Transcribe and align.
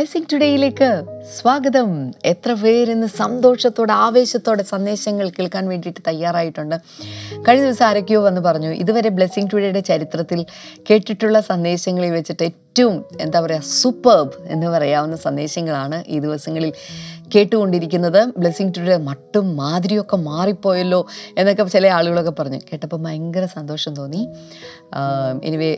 Blessing 0.00 0.28
ടുഡേയിലേക്ക് 0.32 1.04
സ്വാഗതം. 1.40 2.12
എത്ര 2.24 2.52
പേരിന്ന് 2.52 3.06
സന്തോഷത്തോടെ 3.06 3.92
ആവേശത്തോടെ 3.92 4.62
സന്ദേശങ്ങൾ 4.62 5.28
കേൾക്കാൻ 5.28 5.68
വേണ്ടിയിട്ട് 5.68 6.00
തയ്യാറായിട്ടുണ്ട്. 6.06 6.76
കഴിഞ്ഞ 7.48 7.64
ദിവസം 7.64 7.84
ആരൊക്കെയോ 7.84 8.22
വന്ന് 8.22 8.40
പറഞ്ഞു 8.40 8.68
ഇതുവരെ 8.68 9.08
ബ്ലെസ്സിങ് 9.08 9.48
ടുഡേയുടെ 9.52 9.80
ചരിത്രത്തിൽ 9.80 10.46
കേട്ടിട്ടുള്ള 10.90 11.40
സന്ദേശങ്ങളിൽ 11.40 12.10
വെച്ചിട്ട് 12.10 12.42
ഏറ്റവും 12.42 13.04
എന്താ 13.20 13.40
പറയുക 13.40 13.60
സൂപ്പർബ് 13.60 14.32
എന്ന് 14.46 14.66
പറയാവുന്ന 14.66 15.16
സന്ദേശങ്ങളാണ് 15.16 16.04
ഈ 16.08 16.18
ദിവസങ്ങളിൽ 16.18 16.72
കേട്ടുകൊണ്ടിരിക്കുന്നത്. 17.34 18.20
ബ്ലെസ്സിങ് 18.40 18.72
ടുഡേ 18.76 18.96
മട്ടും 19.08 19.46
മാതിരിയൊക്കെ 19.60 20.16
മാറിപ്പോയല്ലോ 20.28 21.00
എന്നൊക്കെ 21.38 21.64
ചില 21.76 21.86
ആളുകളൊക്കെ 21.98 22.34
പറഞ്ഞു. 22.38 22.60
കേട്ടപ്പോൾ 22.70 23.00
ഭയങ്കര 23.06 23.44
സന്തോഷം 23.56 23.94
തോന്നി. 24.00 24.22
എനിവേ 25.48 25.70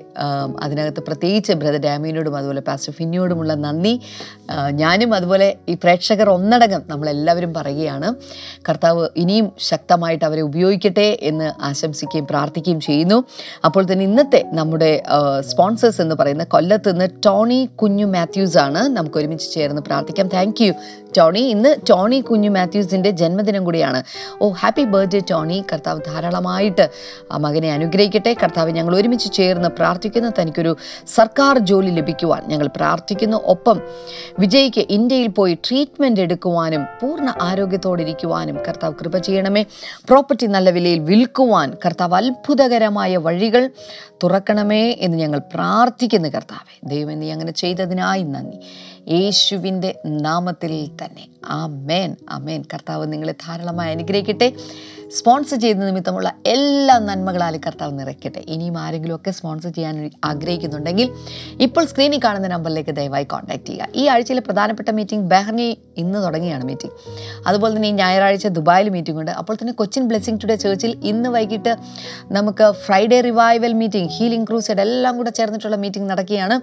അതിനകത്ത് 0.65 1.03
പ്രത്യേകിച്ച് 1.09 1.53
ബ്രദർ 1.63 1.83
ഡാമിനോടും 1.87 2.37
അതുപോലെ 2.39 2.63
പാസ്റ്റർ 2.69 2.93
ഫിന്നിയോടുമുള്ള 2.99 3.53
നന്ദി. 3.65 3.95
ഞാനും 4.83 5.11
അതുപോലെ 5.19 5.49
ഈ 5.69 5.75
പ്രേക്ഷകർ 5.83 6.29
ഒന്നടങ്കം 6.37 6.83
നമ്മളെല്ലാവരും 6.93 7.53
പറയുകയാണ് 7.59 8.09
കർത്താവ് 8.69 9.05
ഇനിയും 9.23 9.49
ശക്തമായിട്ട് 9.71 10.25
അവരെ 10.29 10.43
ഉപയോഗിക്കട്ടെ 10.51 11.09
എന്ന് 11.31 11.49
ആശംസിക്കുകയും 11.71 12.27
പ്രാർത്ഥിക്കുകയും 12.33 12.81
ചെയ്യുന്നു. 12.89 13.19
അപ്പോൾ 13.67 13.83
തന്നെ 13.91 14.05
ഇന്നത്തെ 14.11 14.41
നമ്മുടെ 14.59 14.91
സ്പോൺസേഴ്സ് 15.51 16.01
എന്ന് 16.05 16.17
പറയുന്ന 16.21 16.45
കൊല്ലത്ത് 16.55 16.93
നിന്ന് 16.93 17.09
ടോണി 17.27 17.61
കുഞ്ഞു 17.83 18.07
മാത്യൂസ് 18.15 18.59
ആണ് 18.67 18.83
നമുക്ക് 18.97 19.19
ഒരുമിച്ച് 19.21 19.49
ചേർന്ന് 19.55 19.83
പ്രാർത്ഥിക്കാം. 19.89 20.29
Thank 20.37 20.65
Tony. 21.19 21.41
ഇന്ന് 21.41 21.77
ടോണി 21.91 22.21
കുഞ്ഞു 22.21 22.51
മാത്യൂസിന്റെ 22.51 23.11
ജന്മദിനം 23.11 23.65
കൂടിയാണ്. 23.65 24.03
Oh 24.43 24.49
happy 24.51 24.83
birthday 24.83 25.21
Tony. 25.31 25.65
കർത്താവ് 25.73 26.01
ധാരാളമായിട്ട് 26.07 26.91
ആ 27.33 27.37
മകനെ 27.37 27.73
അനുഗ്രഹിക്കട്ടെ. 27.73 28.35
കർത്താവ് 28.43 28.71
ഞങ്ങൾ 28.71 28.97
ഒരുമിച്ച് 28.97 29.33
ചേർന്ന് 29.33 29.69
പ്രാർത്ഥിക്കുന്ന. 29.69 30.33
തനിക്കൊരു 30.39 30.77
സർക്കാർ 31.15 31.59
ജോലി 31.59 31.91
ലഭിക്കുവാൻ 31.91 32.43
ഞങ്ങൾ 32.49 32.67
പ്രാർത്ഥിക്കുന്നു. 32.67 33.37
ഒപ്പം 33.37 33.81
വിജയ്ക്ക് 34.39 34.87
ഇന്ത്യയിൽ 34.91 35.29
പോയി 35.29 35.55
ട്രീറ്റ്മെന്റ് 35.55 36.21
എടുക്കുവാനും 36.21 36.85
പൂർണ 36.85 37.35
ആരോഗ്യത്തോടെ 37.43 38.03
ഇരിക്കുവാനും 38.03 38.59
കർത്താവ് 38.69 38.95
കൃപ 39.01 39.19
ചെയ്യണമേ. 39.19 39.63
പ്രോപ്പർട്ടി 40.09 40.47
നല്ല 40.47 40.71
വിലയിൽ 40.71 40.99
വിൽക്കുവാൻ 40.99 41.73
കർത്താവ് 41.87 42.15
അത്ഭുതകരമായ 42.15 43.17
വഴികൾ 43.17 43.71
തുറക്കണമേ 44.23 44.97
എന്ന് 45.01 45.19
ഞങ്ങൾ 45.19 45.39
പ്രാർത്ഥിക്കുന്നു 45.55 46.29
കർത്താവെ. 46.29 46.89
ദൈവം 46.89 47.21
നീ 47.21 47.31
അങ്ങനെ 47.31 47.53
ചെയ്തതിനായി 47.53 48.23
നന്ദി. 48.23 48.59
യേശുവിന്റെ 49.09 49.99
നാമത്തിൽ 50.07 50.91
തന്നെ. 51.05 51.29
ആ 51.47 51.67
മേൻ 51.67 52.17
ആ 52.31 52.39
മേൻ 52.39 52.65
കർത്താവ് 52.75 53.13
നിങ്ങളെ 53.13 53.33
ധാരാളമായി 53.33 53.95
അനുഗ്രഹിക്കട്ടെ. 53.95 54.53
സ്പോൺസർ 55.19 55.59
ചെയ്ത 55.63 55.79
നിമിത്തമുള്ള 55.89 56.29
എല്ലാ 56.53 56.95
നന്മകളാലും 57.09 57.61
കർത്താവ് 57.67 57.93
നിറയ്ക്കട്ടെ. 57.99 58.41
ഇനിയും 58.55 58.77
ആരെങ്കിലുമൊക്കെ 58.83 59.33
സ്പോൺസർ 59.39 59.73
ചെയ്യാൻ 59.77 59.97
ആഗ്രഹിക്കുന്നുണ്ടെങ്കിൽ 60.25 61.09
ഇപ്പോൾ 61.67 61.85
സ്ക്രീനിൽ 61.91 62.21
കാണുന്ന 62.25 62.49
നമ്പറിലേക്ക് 62.55 62.93
ദയവായി 62.99 63.27
കോൺടാക്ട് 63.33 63.67
ചെയ്യുക. 63.69 63.89
ഈ 63.95 64.05
ആഴ്ചയിലെ 64.13 64.43
പ്രധാനപ്പെട്ട 64.49 64.91
മീറ്റിംഗ് 64.99 65.27
ബഹ്റിനിൽ 65.33 65.73
ഇന്ന് 66.03 66.19
തുടങ്ങിയാണ് 66.25 66.65
മീറ്റിംഗ്. 66.71 66.95
അതുപോലെ 67.47 67.73
തന്നെ 67.77 67.89
ഈ 67.89 67.97
ഞായറാഴ്ച 68.03 68.47
ദുബായിൽ 68.59 68.89
മീറ്റിംഗ് 68.97 69.21
ഉണ്ട്. 69.23 69.33
അപ്പോൾ 69.41 69.55
തന്നെ 69.61 69.75
കൊച്ചിൻ 69.81 70.05
ബ്ലെസ്സിങ് 70.09 70.39
ടുഡേ 70.45 70.57
ചേർച്ചിൽ 70.65 70.93
ഇന്ന് 71.11 71.29
വൈകിട്ട് 71.37 71.75
നമുക്ക് 72.37 72.69
Friday 72.85 73.21
revival 73.29 73.73
meeting 73.83 74.11
healing 74.17 74.47
crusade 74.51 74.83
എല്ലാം 74.87 75.17
കൂടെ 75.17 75.31
ചേർന്നിട്ടുള്ള 75.41 75.77
മീറ്റിംഗ് 75.85 76.11
നടക്കുകയാണ്. 76.13 76.59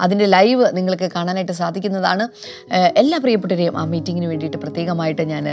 അതിന്റെ 0.00 0.28
ലൈവ് 0.36 0.66
നിങ്ങൾക്ക് 0.78 1.08
കാണാനായിട്ട് 1.16 1.56
സാധിക്കുന്നതാണ്. 1.62 2.26
എല്ലാ 3.02 3.18
പ്രിയപ്പെട്ടവരെയും 3.18 3.78
ആ 3.78 3.84
മീറ്റിങ്ങിന് 3.94 4.26
വേണ്ടിയിട്ട് 4.32 4.56
പ്രത്യേകമായിട്ട് 4.66 5.22
ഞാൻ 5.34 5.44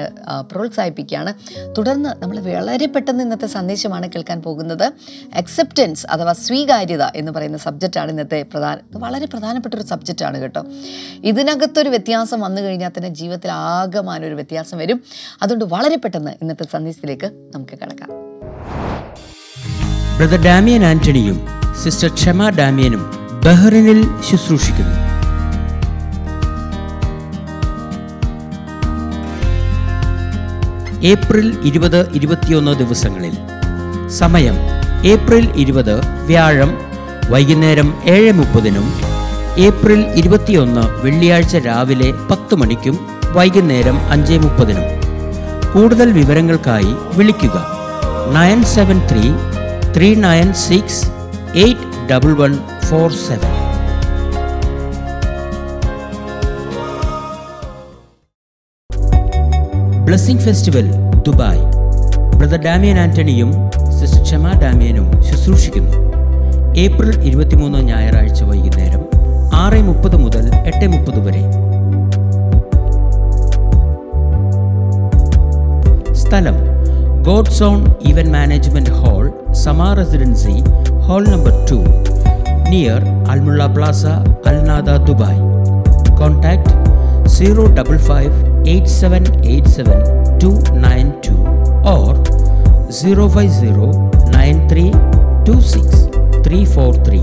പ്രോത്സാഹിപ്പിക്കുകയാണ്. 0.54 1.34
തുടർന്ന് 1.78 2.12
നമ്മൾ 2.24 2.35
വളരെ 2.40 2.86
പെട്ടെന്ന് 2.86 3.24
ഇന്നത്തെ 3.24 3.48
സന്ദേശമാണ് 3.48 4.10
കേൾക്കാൻ 4.10 4.42
പോകുന്നത്. 4.42 4.92
അക്സെപ്റ്റൻസ് 5.36 6.08
അഥവാ 6.08 6.34
സ്വീകാര്യത 6.34 7.04
എന്ന് 7.04 7.32
പറയുന്ന 7.32 7.58
സബ്ജക്റ്റാണ് 7.58 8.12
ഇന്നത്തെ 8.12 8.42
പ്രധാന 8.42 8.78
വളരെ 8.94 9.26
പ്രധാനപ്പെട്ട 9.26 9.74
ഒരു 9.74 9.82
സബ്ജക്റ്റാണ് 9.82 10.42
കേട്ടോ. 10.42 10.64
ഇതിനകത്തൊരു 11.24 11.90
വ്യത്യാസം 11.90 12.42
വന്നു 12.42 12.62
കഴിഞ്ഞാൽ 12.62 12.90
തന്നെ 12.90 13.10
ജീവിതത്തിൽ 13.10 13.52
ആകമാനൊരു 13.52 14.34
വ്യത്യാസം 14.34 14.78
വരും. 14.78 15.04
അതുകൊണ്ട് 15.42 15.66
വളരെ 15.66 15.96
പെട്ടെന്ന് 15.96 16.32
ഇന്നത്തെ 16.32 16.66
സന്ദേശത്തിലേക്ക് 16.74 17.52
നമുക്ക് 17.56 17.72
കിടക്കാം. 17.72 18.10
ബ്രദർ 20.18 20.44
ഡാമിയൻ 20.44 20.84
ആന്റണിയും 20.84 21.48
സിസ്റ്റർ 21.84 22.14
ക്ഷമ 22.14 22.50
ഡാമിയനും 22.50 23.12
ബഹ്റിനിൽ 23.46 24.22
ശുശ്രൂഷിക്കുന്നു. 24.22 25.15
ഏപ്രിൽ 31.04 31.58
ഇരുപത് 31.64 32.10
ഇരുപത്തിയൊന്ന് 32.14 32.76
ദിവസങ്ങളിൽ. 32.76 33.38
സമയം 34.10 34.56
ഏപ്രിൽ 35.06 35.50
ഇരുപത് 35.56 36.06
വ്യാഴം 36.06 36.78
വൈകുന്നേരം 37.30 37.94
ഏഴ് 38.06 38.32
മുപ്പതിനും 38.32 38.94
ഏപ്രിൽ 39.58 40.00
ഇരുപത്തിയൊന്ന് 40.00 41.06
വെള്ളിയാഴ്ച 41.06 41.56
രാവിലെ 41.56 42.14
പത്ത് 42.32 42.56
മണിക്കും 42.56 43.08
വൈകുന്നേരം 43.34 44.12
അഞ്ച് 44.12 44.34
മുപ്പതിനും. 44.34 44.84
കൂടുതൽ 45.74 46.12
വിവരങ്ങൾക്കായി 46.12 46.96
വിളിക്കുക. 47.18 47.66
Nine 48.34 48.64
seven 48.64 49.02
three 49.12 49.32
three 49.98 50.16
nine 50.16 50.54
six 50.54 51.06
eight 51.56 52.10
double 52.12 52.34
one 52.34 52.58
four 52.90 53.12
seven. 53.12 53.65
Blessing 60.16 60.44
festival 60.44 60.86
Dubai 61.26 61.64
brother 62.40 62.60
Damian 62.66 62.98
ആന്റണിയും 63.00 63.50
sister 63.98 64.22
Kshama 64.24 64.52
ഡാമിയനും 64.62 65.08
ശുശ്രൂഷിക്കുന്നു. 65.28 65.92
ഏപ്രിൽ 66.84 67.26
ഇരുപത്തിമൂന്ന് 67.28 67.80
ഞായറാഴ്ച 67.80 68.44
വൈകുന്നേരം 68.44 69.02
ആറ് 69.64 69.82
മുപ്പത് 69.88 70.16
മുതൽ 70.24 70.46
എട്ട് 70.72 70.88
മുപ്പത് 70.94 71.20
വരെ. 71.26 71.44
സ്ഥലം 76.22 76.58
God 77.28 77.54
zone 77.60 77.78
event 78.12 78.34
management 78.38 78.96
hall 79.02 79.28
Sama 79.66 79.92
residency 80.02 80.58
hall 81.08 81.24
number 81.34 81.54
two 81.72 81.80
near 82.72 83.04
Al Mulla 83.34 83.66
plaza 83.78 84.06
Al Nahda 84.52 84.98
Dubai 85.10 85.42
contact 86.22 86.74
zero 87.38 87.66
double 87.80 87.98
five 88.12 88.55
eight 88.69 88.95
seven 88.95 89.25
eight 89.47 89.69
seven 89.69 89.99
two 90.39 90.51
nine 90.79 91.09
two 91.27 91.35
or 91.89 92.13
zero 92.93 93.27
five 93.29 93.53
zero 93.61 93.89
nine 94.37 94.57
three 94.69 94.87
two 95.49 95.57
six 95.71 96.03
three 96.43 96.61
four 96.67 96.93
three 97.09 97.21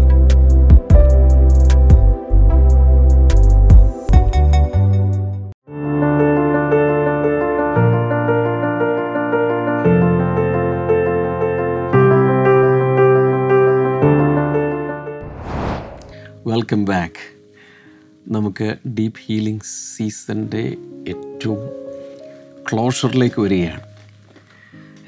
welcome 16.49 16.81
back 16.85 17.21
നമുക്ക് 18.27 18.67
deep 18.97 19.19
healing 19.19 19.65
സീസണിൻ്റെ 19.67 20.63
ഏറ്റവും 21.42 21.62
ക്ലോഷറിലേക്ക് 22.72 23.40
വരികയാണ്. 23.40 23.80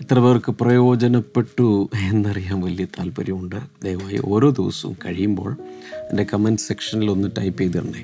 എത്ര 0.01 0.19
പേർക്ക് 0.19 0.53
പ്രയോജനപ്പെട്ടു 0.53 1.91
എന്നറിയാൻ 2.11 2.61
വലിയ 2.61 2.85
താല്പര്യമുണ്ട്. 2.85 3.57
ദയവായി 3.85 4.21
ഓരോ 4.25 4.51
ദിവസവും 4.51 4.97
കഴിയുമ്പോൾ 5.05 5.53
എന്റെ 6.11 6.27
കമന്റ് 6.35 6.61
സെക്ഷനിൽ 6.61 7.11
ഒന്ന് 7.11 7.29
ടൈപ്പ് 7.39 7.63
ചെയ്തിടണേ. 7.63 8.03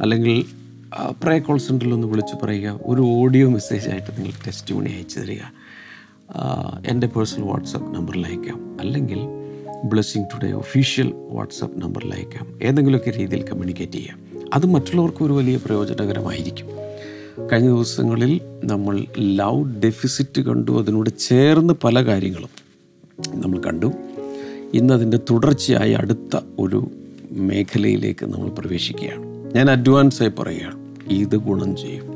അല്ലെങ്കിൽ 0.00 0.44
പ്രേ 1.22 1.38
കോൾ 1.38 1.58
സെന്ററിൽ 1.58 1.92
ഒന്ന് 1.92 2.06
വിളിച്ച് 2.06 2.36
പറയുക. 2.44 2.80
ഒരു 2.84 3.02
ഓഡിയോ 3.02 3.48
മെസ്സേജ് 3.48 3.88
ആയിട്ട് 3.88 4.12
നിങ്ങൾ 4.16 4.32
ടെസ്റ്റ് 4.46 4.74
മണി 4.74 4.90
അയച്ചു 4.90 5.20
തരിക. 5.20 5.40
എന്റെ 6.86 7.06
പേഴ്സണൽ 7.06 7.44
വാട്സപ്പ് 7.44 7.94
നമ്പറിൽ 7.94 8.26
അയക്കാം. 8.26 8.80
അല്ലെങ്കിൽ 8.80 9.20
ബ്ലെസ്സിങ് 9.84 10.24
ടുഡേ 10.24 10.52
ഒഫീഷ്യൽ 10.52 11.12
വാട്സപ്പ് 11.30 11.82
നമ്പറിൽ 11.82 12.14
അയക്കാം. 12.14 12.58
ഏതെങ്കിലുമൊക്കെ 12.62 13.10
രീതിയിൽ 13.18 13.42
കമ്മ്യൂണിക്കേറ്റ് 13.42 13.92
ചെയ്യാം 13.92 14.18
അത് 14.54 14.66
മറ്റുള്ളവർക്കും 14.66 15.26
ഒരു 15.26 15.32
വലിയ 15.32 15.56
പ്രയോജനകരമായിരിക്കും. 15.56 16.83
കഴിഞ്ഞ 17.38 17.66
ദിവസങ്ങളിൽ 17.66 18.40
നമ്മൾ 18.64 19.04
ലവ് 19.18 19.64
ഡെഫിസിറ്റ് 19.82 20.40
കണ്ടു. 20.40 20.78
അതിനോട് 20.82 21.10
ചേർന്ന് 21.18 21.74
പല 21.84 22.04
കാര്യങ്ങളും 22.04 22.48
നമ്മൾ 23.34 23.58
കണ്ടു. 23.58 23.92
ഇന്ന് 24.74 24.94
അതിന്റെ 24.94 25.18
തുടർച്ചയായി 25.30 25.92
അടുത്ത 25.92 26.40
ഒരു 26.58 26.90
മേഖലയിലേക്ക് 27.30 28.26
നമ്മൾ 28.26 28.48
പ്രവേശിക്കുകയാണ്. 28.48 29.26
ഞാൻ 29.54 29.70
അഡ്വാൻസായി 29.70 30.30
പറയുകയാണ് 30.38 30.78
ഇത് 31.10 31.36
ഗുണം 31.36 31.76
ചെയ്യും. 31.76 32.06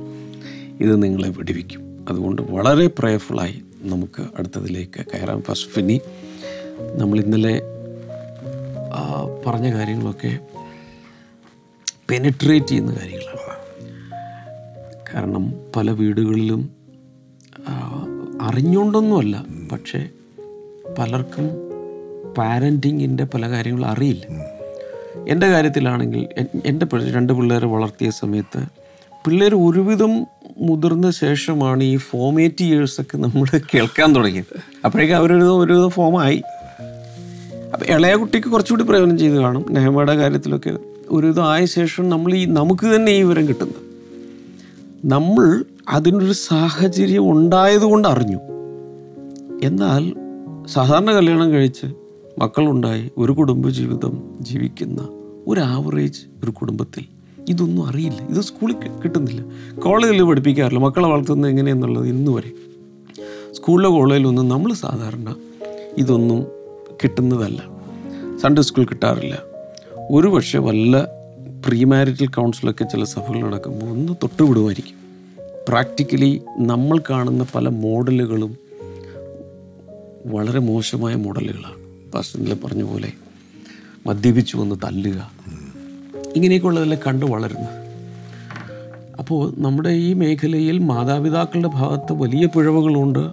ഇത് 0.81 1.03
നിങ്ങളെ 1.03 1.29
വെടിവെക്കും. 1.29 1.83
അതുകൊണ്ട് 2.09 2.43
വളരെ 2.43 2.87
പ്രയർഫുള്ളായി 2.87 3.63
നമുക്ക് 3.83 4.23
അടുത്തതിലേക്ക് 4.39 5.05
കയറാം. 5.15 5.43
ഫസ്റ്റ് 5.43 5.71
ഫിനി 5.71 6.01
നമ്മൾ 6.95 7.19
ഇന്നലെ 7.21 7.63
പറഞ്ഞ 9.47 9.75
കാര്യങ്ങളൊക്കെ 9.75 10.39
പെനിട്രേറ്റ് 12.11 12.67
ചെയ്യുന്ന 12.67 12.93
കാര്യങ്ങളാണ്. 13.01 13.58
കാരണം 15.15 15.53
പല 15.77 15.91
വീടുകളിലും 15.91 16.71
അറിഞ്ഞുകൊണ്ടൊന്നുമല്ല. 18.41 19.45
പക്ഷേ 19.73 20.09
പലർക്കും 20.99 21.51
പാരന്റിങ്ങിന്റെ 22.35 23.25
പല 23.25 23.51
കാര്യങ്ങളും 23.51 23.87
അറിയില്ല. 23.87 24.27
എന്റെ 25.29 25.49
കാര്യത്തിലാണെങ്കിൽ 25.49 26.29
എൻ- 26.39 26.63
എന്റെ 26.67 26.87
രണ്ട് 26.95 27.33
പിള്ളേരെ 27.33 27.67
വളർത്തിയ 27.67 28.11
സമയത്ത് 28.11 28.67
പിള്ളേർ 29.27 29.55
ഒരുവിധം 29.55 30.27
മുതിർന്ന 30.59 31.11
ശേഷമാണ് 31.11 31.85
ഈ 31.85 31.97
ഫോമേറ്റ് 31.97 32.65
ഇയേഴ്സൊക്കെ 32.65 33.17
നമ്മൾ 33.17 33.59
കേൾക്കാൻ 33.75 34.17
തുടങ്ങിയത്. 34.17 34.61
അപ്പോഴേക്കും 34.85 35.17
അവരൊരുവിധം 35.17 35.59
ഒരുവിധം 35.59 35.91
ഫോമായി 35.91 36.43
അപ്പം 37.75 37.87
ഇളയ 37.87 38.15
കുട്ടിക്ക് 38.15 38.49
കുറച്ചുകൂടി 38.49 38.83
പ്രയോജനം 38.83 39.19
ചെയ്ത് 39.19 39.37
കാണും. 39.37 39.67
നെഹമയുടെ 39.71 40.15
കാര്യത്തിലൊക്കെ 40.15 40.77
ഒരുവിധം 41.09 41.51
ആയ 41.51 41.65
ശേഷം 41.65 42.09
നമ്മൾ 42.09 42.35
ഈ 42.35 42.45
നമുക്ക് 42.45 42.97
തന്നെ 42.97 43.13
ഈ 43.13 43.23
വിവരം 43.23 43.49
കിട്ടുന്നത്. 43.49 43.88
നമ്മൾ 45.05 45.65
അതിനൊരു 45.89 46.33
സാഹചര്യം 46.33 47.33
ഉണ്ടായതുകൊണ്ട് 47.33 48.09
അറിഞ്ഞു. 48.09 48.39
എന്നാൽ 49.63 50.15
സാധാരണ 50.67 51.11
കല്യാണം 51.11 51.53
കഴിച്ച് 51.53 51.87
മക്കളുണ്ടായി 52.39 53.11
ഒരു 53.17 53.33
കുടുംബ 53.33 53.69
ജീവിതം 53.69 54.39
ജീവിക്കുന്ന 54.41 55.09
ഒരു 55.47 55.61
ആവറേജ് 55.61 56.21
ഒരു 56.45 56.51
കുടുംബത്തിൽ 56.51 57.05
ഇതൊന്നും 57.49 57.87
അറിയില്ല. 57.87 58.23
ഇത് 58.23 58.41
സ്കൂളിൽ 58.41 58.75
കിട്ടുന്നില്ല. 58.75 59.45
കോളേജിൽ 59.81 60.23
പഠിപ്പിക്കാറില്ല. 60.23 60.79
മക്കളെ 60.79 61.09
വളർത്തുന്നത് 61.09 61.51
എങ്ങനെയെന്നുള്ളത് 61.51 62.09
ഇന്ന് 62.09 62.31
വരെ. 62.31 62.53
സ്കൂളിലോ 63.53 63.93
കോളേജിലൊന്നും 63.93 64.49
നമ്മൾ 64.49 64.73
സാധാരണ 64.73 65.35
ഇതൊന്നും 65.99 66.47
കിട്ടുന്നതല്ല. 67.05 67.63
സൺഡേ 68.43 68.63
സ്കൂൾ 68.63 68.85
കിട്ടാറില്ല. 68.85 69.43
ഒരു 70.11 70.29
പക്ഷേ 70.29 70.59
വല്ല 70.59 71.18
പ്രീ 71.69 71.85
മാരിറ്റൽ 71.85 72.27
കൗൺസിലൊക്കെ 72.27 72.85
ചില 72.85 73.05
സഭകൾ 73.05 73.47
നടക്കുമ്പോൾ 73.47 73.87
ഒന്ന് 73.87 74.13
തൊട്ടുവിടുമായിരിക്കും 74.13 74.95
പ്രാക്ടിക്കലി 75.69 76.43
നമ്മൾ 76.59 77.01
കാണുന്ന 77.11 77.47
പല 77.55 77.69
മോഡലുകളും 77.69 78.57
വളരെ 80.27 80.59
മോശമായ 80.59 81.15
മോഡലുകളാണ്. 81.15 82.11
പാസ്റ്ററിലെ 82.13 82.55
പറഞ്ഞ 82.55 82.83
പോലെ 82.83 83.13
മദ്യപിച്ചു 84.07 84.57
വന്ന് 84.57 84.77
തല്ലുക. 84.85 85.31
ഇങ്ങനെയൊക്കെയുള്ളതെല്ലാം 86.37 87.01
കണ്ട് 87.07 87.27
വളരുന്നത് 87.27 87.77
അപ്പോൾ 89.19 89.55
നമ്മുടെ 89.59 89.89
ഈ 89.89 90.13
മേഖലയിൽ 90.13 90.79
മാതാപിതാക്കളുടെ 90.79 91.69
ഭാഗത്ത് 91.69 92.13
വലിയ 92.13 92.47
പിഴവുകളുണ്ട്. 92.47 93.31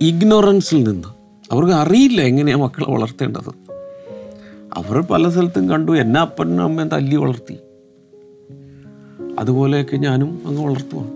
ഇഗ്നോറൻസിൽ 0.00 0.82
നിന്ന്. 0.82 1.08
അവർക്ക് 1.52 1.72
അറിയില്ല 1.72 2.20
എങ്ങനെയാണ് 2.20 2.62
മക്കളെ 2.62 2.92
വളർത്തേണ്ടത്. 2.92 3.50
അവർ 4.74 5.00
പല 5.00 5.28
സ്ഥലത്തും 5.28 5.70
കണ്ടു 5.70 5.98
എന്നെ 5.98 6.20
അപ്പനും 6.20 6.62
അമ്മയും 6.62 6.88
തല്ലി 6.88 7.16
വളർത്തി. 7.16 7.56
അതുപോലെയൊക്കെ 9.38 9.96
ഞാനും 9.96 10.40
അങ്ങ് 10.46 10.64
വളർത്തുവാണ്. 10.64 11.10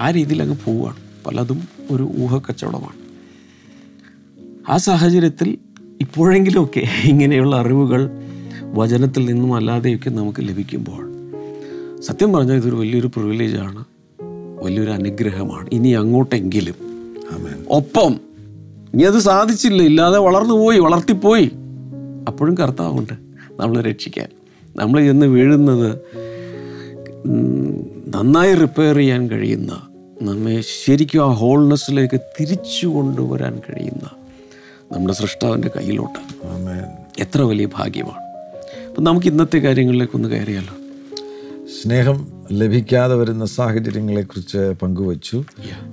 ആ 0.00 0.10
രീതിയിൽ 0.10 0.42
അങ്ങ് 0.42 0.56
പോവുകയാണ്. 0.64 0.96
പലതും 1.26 1.62
ഒരു 1.90 2.10
ഊഹക്കച്ചവടമാണ്. 2.18 3.08
ആ 4.68 4.76
സാഹചര്യത്തിൽ 4.76 5.58
ഇപ്പോഴെങ്കിലുമൊക്കെ 6.00 6.82
ഇങ്ങനെയുള്ള 7.04 7.56
അറിവുകൾ 7.56 8.10
വചനത്തിൽ 8.62 9.24
നിന്നും 9.24 9.54
അല്ലാതെയൊക്കെ 9.54 10.10
നമുക്ക് 10.10 10.48
ലഭിക്കുമ്പോൾ 10.48 11.08
സത്യം 12.00 12.32
പറഞ്ഞാൽ 12.32 12.54
ഇതൊരു 12.56 12.74
വലിയൊരു 12.74 13.06
പ്രിവിലേജാണ് 13.06 13.84
വലിയൊരു 14.62 14.90
അനുഗ്രഹമാണ്. 14.90 15.70
ഇനി 15.72 15.88
അങ്ങോട്ടെങ്കിലും 15.88 16.74
ഒപ്പം 17.68 18.14
ഇനി 18.94 19.02
അത് 19.02 19.18
സാധിച്ചില്ല 19.18 19.82
ഇല്ലാതെ 19.82 20.18
വളർന്നു 20.18 20.54
പോയി 20.54 20.78
വളർത്തിപ്പോയി. 20.78 21.50
അപ്പോഴും 22.28 22.58
കർത്താവുണ്ട് 22.58 23.12
നമ്മളെ 23.60 23.80
രക്ഷിക്കാൻ. 23.80 24.28
നമ്മൾ 24.76 25.04
ചെന്ന് 25.06 25.26
വീഴുന്നത് 25.26 25.98
നന്നായി 28.08 28.54
റിപ്പയർ 28.54 28.96
ചെയ്യാൻ 28.96 29.30
കഴിയുന്ന 29.30 29.80
നമ്മെ 30.22 30.60
ശരിക്കും 30.60 31.30
ആ 31.30 31.32
ഹോൾനെസ്സിലേക്ക് 31.32 32.20
തിരിച്ചു 32.40 32.86
കൊണ്ടുവരാൻ 32.86 33.58
കഴിയുന്ന 33.58 34.10
നമ്മുടെ 34.92 35.14
സൃഷ്ടാവിന്റെ 35.14 35.70
കയ്യിലോട്ട്. 35.76 36.46
എത്ര 37.20 37.42
വലിയ 37.42 37.66
ഭാഗ്യമാണ്. 37.66 38.22
അപ്പം 38.88 39.04
നമുക്ക് 39.04 39.26
ഇന്നത്തെ 39.26 39.58
കാര്യങ്ങളിലേക്ക് 39.58 40.16
ഒന്ന് 40.16 40.28
കയറിയാലോ? 40.28 40.74
സ്നേഹം 41.82 42.28
ലഭിക്കാതെ 42.52 43.14
വരുന്ന 43.14 43.44
സാഹചര്യങ്ങളെക്കുറിച്ച് 43.44 44.74
പങ്കുവച്ചു. 44.82 45.44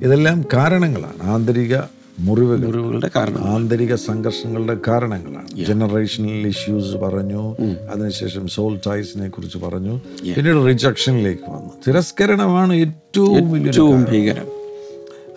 ഇതെല്ലാം 0.03 0.45
കാരണങ്ങളാണ്. 0.53 1.23
ആന്തരിക 1.23 1.77
മുറിവുകൾ 2.19 2.65
മുറിവുകളുടെ 2.65 3.09
കാരണം 3.15 3.44
ആന്തരിക 3.44 3.95
സംഘർഷങ്ങളുടെ 3.95 4.77
കാരണങ്ങളാണ്. 4.88 5.65
ജനറേഷണൽ 5.65 6.47
ഇഷ്യൂസ് 6.47 6.95
പറഞ്ഞു 6.95 7.56
അതിനുശേഷം 7.91 8.47
സോൾ 8.47 8.79
ടൈസിനെ 8.88 9.29
കുറിച്ച് 9.29 9.57
പറഞ്ഞു 9.57 10.00
പിന്നീട് 10.35 10.67
റിജക്ഷനിലേക്ക് 10.67 11.51
വന്നു. 11.51 11.71
തിരസ്കരണമാണ് 11.88 12.73
ഏറ്റവും 12.73 13.67
ഏറ്റവും 13.67 14.03
ഭീകരം. 14.03 14.47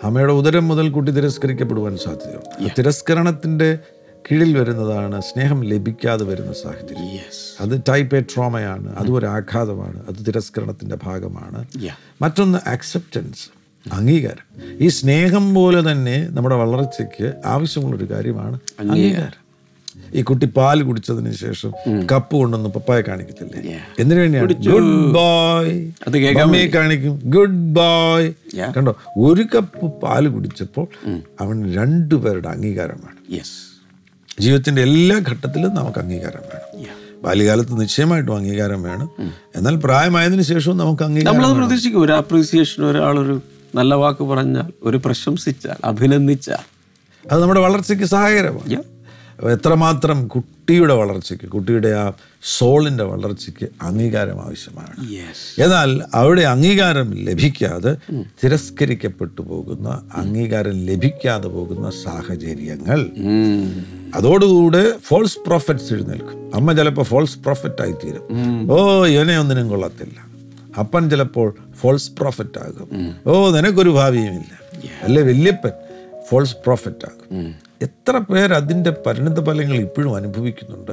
അമ്മയുടെ 0.03 0.33
ഉദരം 0.33 0.67
മുതൽ 0.67 0.89
കുട്ടി 0.89 1.11
തിരസ്കരിക്കപ്പെടുവാൻ 1.11 1.97
സാധ്യതയുണ്ട്. 1.97 2.71
തിരസ്കരണത്തിന്റെ 2.77 3.79
കീഴിൽ 4.31 4.57
വരുന്നതാണ് 4.57 5.21
സ്നേഹം 5.21 5.63
ലഭിക്കാതെ 5.63 6.25
വരുന്ന 6.25 6.53
സാഹചര്യം. 6.53 7.07
അത് 7.61 7.81
ടൈപ്പ് 7.89 8.15
എ 8.15 8.21
ട്രോമയാണ് 8.21 8.95
അതും 8.95 9.15
ഒരു 9.15 9.25
ആഘാതമാണ് 9.25 10.03
അത് 10.07 10.25
തിരസ്കരണത്തിന്റെ 10.27 10.97
ഭാഗമാണ്. 11.03 11.65
മറ്റൊന്ന് 12.21 12.69
അക്സെപ്റ്റൻസ് 12.69 13.58
അംഗീകാരം. 13.91 14.45
ഈ 14.79 14.87
സ്നേഹം 14.87 15.53
പോലെ 15.53 15.91
തന്നെ 15.91 16.27
നമ്മുടെ 16.31 16.55
വളർച്ചയ്ക്ക് 16.55 17.27
ആവശ്യമുള്ളൊരു 17.45 18.07
കാര്യമാണ് 18.13 18.57
അംഗീകാരം. 18.79 19.39
ഈ 20.13 20.21
കുട്ടി 20.21 20.45
പാൽ 20.45 20.81
കുടിച്ചതിന് 20.81 21.31
ശേഷം 21.33 21.71
കപ്പ് 22.11 22.35
കൊണ്ടൊന്ന് 22.35 22.69
പപ്പായ 22.69 23.01
കാണിക്കത്തില്ലേ. 23.01 23.79
എന്തിനു 23.99 24.19
വേണ്ടിയാണ്? 24.19 24.53
ഗുഡ് 24.53 25.13
ബോയ് 25.13 26.37
അമ്മയെ 26.41 26.67
കാണിക്കും. 26.67 27.21
ഗുഡ് 27.23 27.59
ബോയ് 27.77 28.33
കണ്ടോ? 28.77 28.95
ഒരു 29.17 29.43
കപ്പ് 29.55 29.85
പാൽ 30.03 30.27
കുടിച്ചപ്പോൾ 30.27 30.87
അവൻ 31.41 31.73
രണ്ടുപേരുടെ 31.73 32.49
അംഗീകാരം 32.49 32.99
വേണം 33.05 33.43
ജീവിതത്തിന്റെ 34.39 34.81
എല്ലാ 34.81 35.15
ഘട്ടത്തിലും 35.29 35.71
നമുക്ക് 35.75 35.99
അംഗീകാരം 35.99 36.43
വേണം. 36.49 36.87
ബാല്യകാലത്ത് 37.23 37.81
നിശ്ചയമായിട്ടും 37.81 38.35
അംഗീകാരം 38.35 38.83
വേണം. 38.83 39.09
എന്നാൽ 39.55 39.75
പ്രായമായതിനു 39.75 40.41
ശേഷവും 40.41 40.77
നമുക്ക് 40.77 41.03
അംഗീകാരം 41.03 41.55
പ്രതീക്ഷിക്കും. 41.59 42.01
ഒരു 42.01 42.11
അപ്രീസിയേഷൻ 42.11 42.83
ഒരാളൊരു 42.83 43.41
നല്ല 43.75 43.93
വാക്ക് 43.95 44.23
പറഞ്ഞാൽ 44.23 44.71
ഒരു 44.83 44.97
പ്രശംസിച്ചാൽ 44.97 45.75
അഭിനന്ദിച്ചാൽ. 45.83 46.63
അത് 47.31 47.41
നമ്മുടെ 47.41 47.59
വളർച്ചയ്ക്ക് 47.59 48.05
സഹായകരമാണ്. 48.05 48.83
എത്രമാത്രം 49.43 50.27
കുട്ടിയുടെ 50.27 50.93
വളർച്ചയ്ക്ക് 50.93 51.45
കുട്ടിയുടെ 51.45 51.89
ആ 51.89 52.11
സോളിന്റെ 52.57 53.03
വളർച്ചയ്ക്ക് 53.03 53.69
അംഗീകാരം 53.81 54.41
ആവശ്യമാണ്. 54.41 55.09
എന്നാൽ 55.61 56.03
അവിടെ 56.13 56.41
അംഗീകാരം 56.41 57.13
ലഭിക്കാതെ 57.13 57.95
തിരസ്കരിക്കപ്പെട്ടു 58.43 59.41
പോകുന്ന 59.41 60.01
അംഗീകാരം 60.13 60.71
ലഭിക്കാതെ 60.71 61.47
പോകുന്ന 61.47 61.89
സാഹചര്യങ്ങൾ. 61.89 63.09
അതോടുകൂടെ 64.15 64.93
ഫോൾസ് 64.97 65.39
പ്രോഫറ്റ്സ് 65.47 65.93
എഴുന്നേൽക്കും. 65.93 66.55
അമ്മ 66.55 66.73
ചിലപ്പോൾ 66.73 67.03
ഫോൾസ് 67.03 67.39
പ്രോഫറ്റ് 67.39 67.81
ആയിത്തീരും. 67.81 68.23
ഓ 68.71 69.05
ഇവനെ 69.05 69.39
ഒന്നിനും 69.39 69.69
കൊള്ളത്തില്ല. 69.69 70.28
അപ്പൻ 70.79 71.09
ചിലപ്പോൾ 71.09 71.55
ഫോൾസ് 71.79 72.11
പ്രോഫിറ്റ് 72.11 72.59
ആകും. 72.59 72.89
ഓ 73.27 73.49
നിനക്കൊരു 73.49 73.89
ഭാവിയുമില്ല 73.89 74.53
അല്ലെ 75.03 75.21
വല്യപ്പൻ? 75.21 75.71
ഫോൾസ് 76.29 76.55
പ്രോഫിറ്റ് 76.55 77.05
ആകും. 77.05 77.69
എത്ര 77.81 78.17
പേർ 78.17 78.53
അതിന്റെ 78.53 78.91
പരിണിത 79.05 79.39
ഫലങ്ങൾ 79.45 79.77
ഇപ്പോഴും 79.77 80.15
അനുഭവിക്കുന്നുണ്ട്. 80.15 80.91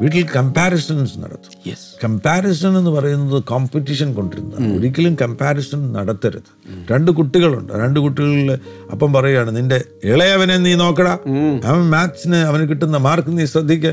വീട്ടിൽ 0.00 0.22
കമ്പാരിസൺസ് 0.36 1.18
നടത്തും. 1.18 1.74
കമ്പാരിസൺ 2.04 2.78
എന്ന് 2.78 2.90
പറയുന്നത് 2.90 3.44
കോമ്പറ്റീഷൻ 3.44 4.14
കൊണ്ടിരുന്നതാണ് 4.14 4.78
ഒരിക്കലും 4.78 5.14
കമ്പാരിസൺ 5.22 5.92
നടത്തരുത്. 5.92 6.50
രണ്ട് 6.92 7.10
കുട്ടികളുണ്ട്. 7.10 7.72
രണ്ട് 7.72 8.00
കുട്ടികളിൽ 8.00 8.58
അപ്പം 8.92 9.12
പറയുകയാണ് 9.12 9.56
നിന്റെ 9.56 9.78
ഇളയവനെ 10.04 10.56
നീ 10.56 10.74
നോക്കടാ. 10.74 11.18
അവൻ 11.64 11.82
മാത്സിന് 11.90 12.36
അവന് 12.36 12.68
കിട്ടുന്ന 12.68 12.96
മാർക്ക് 12.96 13.38
നീ 13.38 13.44
ശ്രദ്ധിക്ക. 13.44 13.92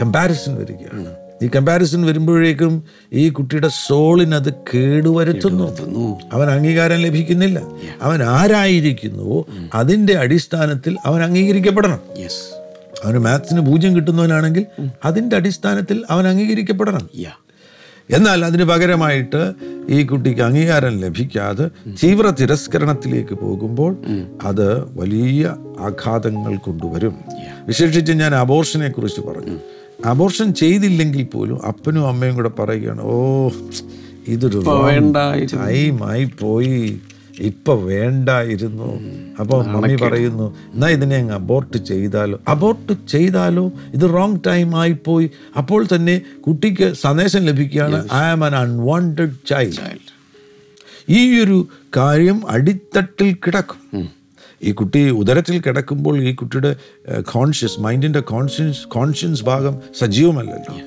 കമ്പാരിസൺ 0.00 0.54
വരികയാണ്. 0.54 1.10
ഈ 1.42 1.48
കമ്പാരിസൺ 1.56 2.06
വരുമ്പോഴേക്കും 2.06 2.84
ഈ 3.12 3.28
കുട്ടിയുടെ 3.28 3.68
സോളിനത് 3.86 4.54
കേടുവരുത്തുന്നു. 4.74 6.20
അവൻ 6.32 6.50
അംഗീകാരം 6.50 6.96
ലഭിക്കുന്നില്ല. 6.96 7.62
അവൻ 8.02 8.22
ആരായിരിക്കുന്നുവോ 8.22 9.46
അതിന്റെ 9.74 10.14
അടിസ്ഥാനത്തിൽ 10.14 10.96
അവൻ 11.04 11.22
അംഗീകരിക്കപ്പെടണം. 11.22 12.00
അവന് 13.04 13.18
മാത്സിന് 13.18 13.60
പൂജ്യം 13.60 13.96
കിട്ടുന്നവനാണെങ്കിൽ 13.96 14.66
അതിന്റെ 15.04 15.36
അടിസ്ഥാനത്തിൽ 15.36 16.04
അവൻ 16.10 16.28
അംഗീകരിക്കപ്പെടണം. 16.28 17.08
എന്നാൽ 18.10 18.44
അതിന് 18.44 18.64
പകരമായിട്ട് 18.64 19.52
ഈ 19.88 20.02
കുട്ടിക്ക് 20.02 20.40
അംഗീകാരം 20.40 21.00
ലഭിക്കാതെ 21.00 21.68
തീവ്ര 22.02 22.30
തിരസ്കരണത്തിലേക്ക് 22.30 23.34
പോകുമ്പോൾ 23.34 23.96
അത് 24.42 24.98
വലിയ 25.00 25.54
ആഘാതങ്ങൾ 25.80 26.56
കൊണ്ടുവരും. 26.56 27.14
വിശേഷിച്ച് 27.66 28.12
ഞാൻ 28.12 28.34
അബോർഷനെ 28.34 28.88
കുറിച്ച് 28.88 29.20
പറഞ്ഞു. 29.20 29.58
അബോർഷൻ 30.06 30.54
ചെയ്തില്ലെങ്കിൽ 30.54 31.24
പോലും 31.24 31.66
അപ്പനും 31.66 32.08
അമ്മയും 32.08 32.34
കൂടെ 32.34 32.48
പറയുകയാണ് 32.48 33.00
ഓ 33.02 33.50
ഇതൊരു 34.28 34.58
വേണ്ടായിരുന്നു." 34.58 35.66
ടൈമായി 35.66 36.24
പോയി. 36.24 37.00
ഇപ്പൊ 37.40 37.74
വേണ്ടായിരുന്നു. 37.74 39.00
അപ്പോൾ 39.40 39.66
മമ്മി 39.66 39.96
പറയുന്നു 39.96 40.56
എന്നാ 40.74 40.88
ഇതിനെ 40.88 41.16
അങ്ങ് 41.16 41.34
അബോർട്ട് 41.34 41.76
ചെയ്താലോ? 41.76 42.40
അബോർട്ട് 42.48 42.92
ചെയ്താലോ? 43.08 43.72
ഇത് 43.94 44.14
റോങ് 44.14 44.38
ടൈം 44.46 44.76
ആയിപ്പോയി 44.76 45.30
അപ്പോൾ 45.58 45.86
തന്നെ 45.94 46.20
കുട്ടിക്ക് 46.40 46.94
സന്ദേശം 46.94 47.40
ലഭിക്കുകയാണ് 47.40 48.08
I 48.12 48.18
am 48.18 48.44
an 48.44 48.56
unwanted 48.56 49.34
child 49.46 50.10
ഈ 51.08 51.40
ഒരു 51.40 51.68
കാര്യം 51.96 52.50
അടിത്തട്ടിൽ 52.50 53.34
കിടക്കും. 53.34 54.08
ഈ 54.62 54.72
കുട്ടി 54.72 55.10
ഉദരത്തിൽ 55.10 55.60
കിടക്കുമ്പോൾ 55.60 56.22
ഈ 56.22 56.34
കുട്ടിയുടെ 56.34 56.76
കോൺഷ്യസ് 57.20 57.80
മൈൻഡിന്റെ 57.80 58.20
കോൺഷ്യൻസ് 58.20 58.88
കോൺഷ്യൻസ് 58.88 59.44
ഭാഗം 59.44 59.80
സജീവമല്ലല്ലോ. 59.98 60.78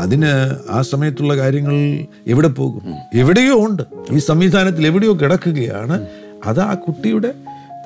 അതിന് 0.00 0.26
ആ 0.70 0.82
സമയത്തുള്ള 0.82 1.36
കാര്യങ്ങൾ 1.36 1.74
എവിടെ 2.26 2.48
പോകും? 2.48 2.94
എവിടെയോ 3.14 3.66
ഉണ്ട്. 3.66 3.82
ഈ 4.10 4.18
സംവിധാനത്തിൽ 4.18 4.86
എവിടെയോ 4.86 5.14
കിടക്കുകയാണ്. 5.14 6.06
അത് 6.46 6.60
ആ 6.60 6.74
കുട്ടിയുടെ 6.74 7.34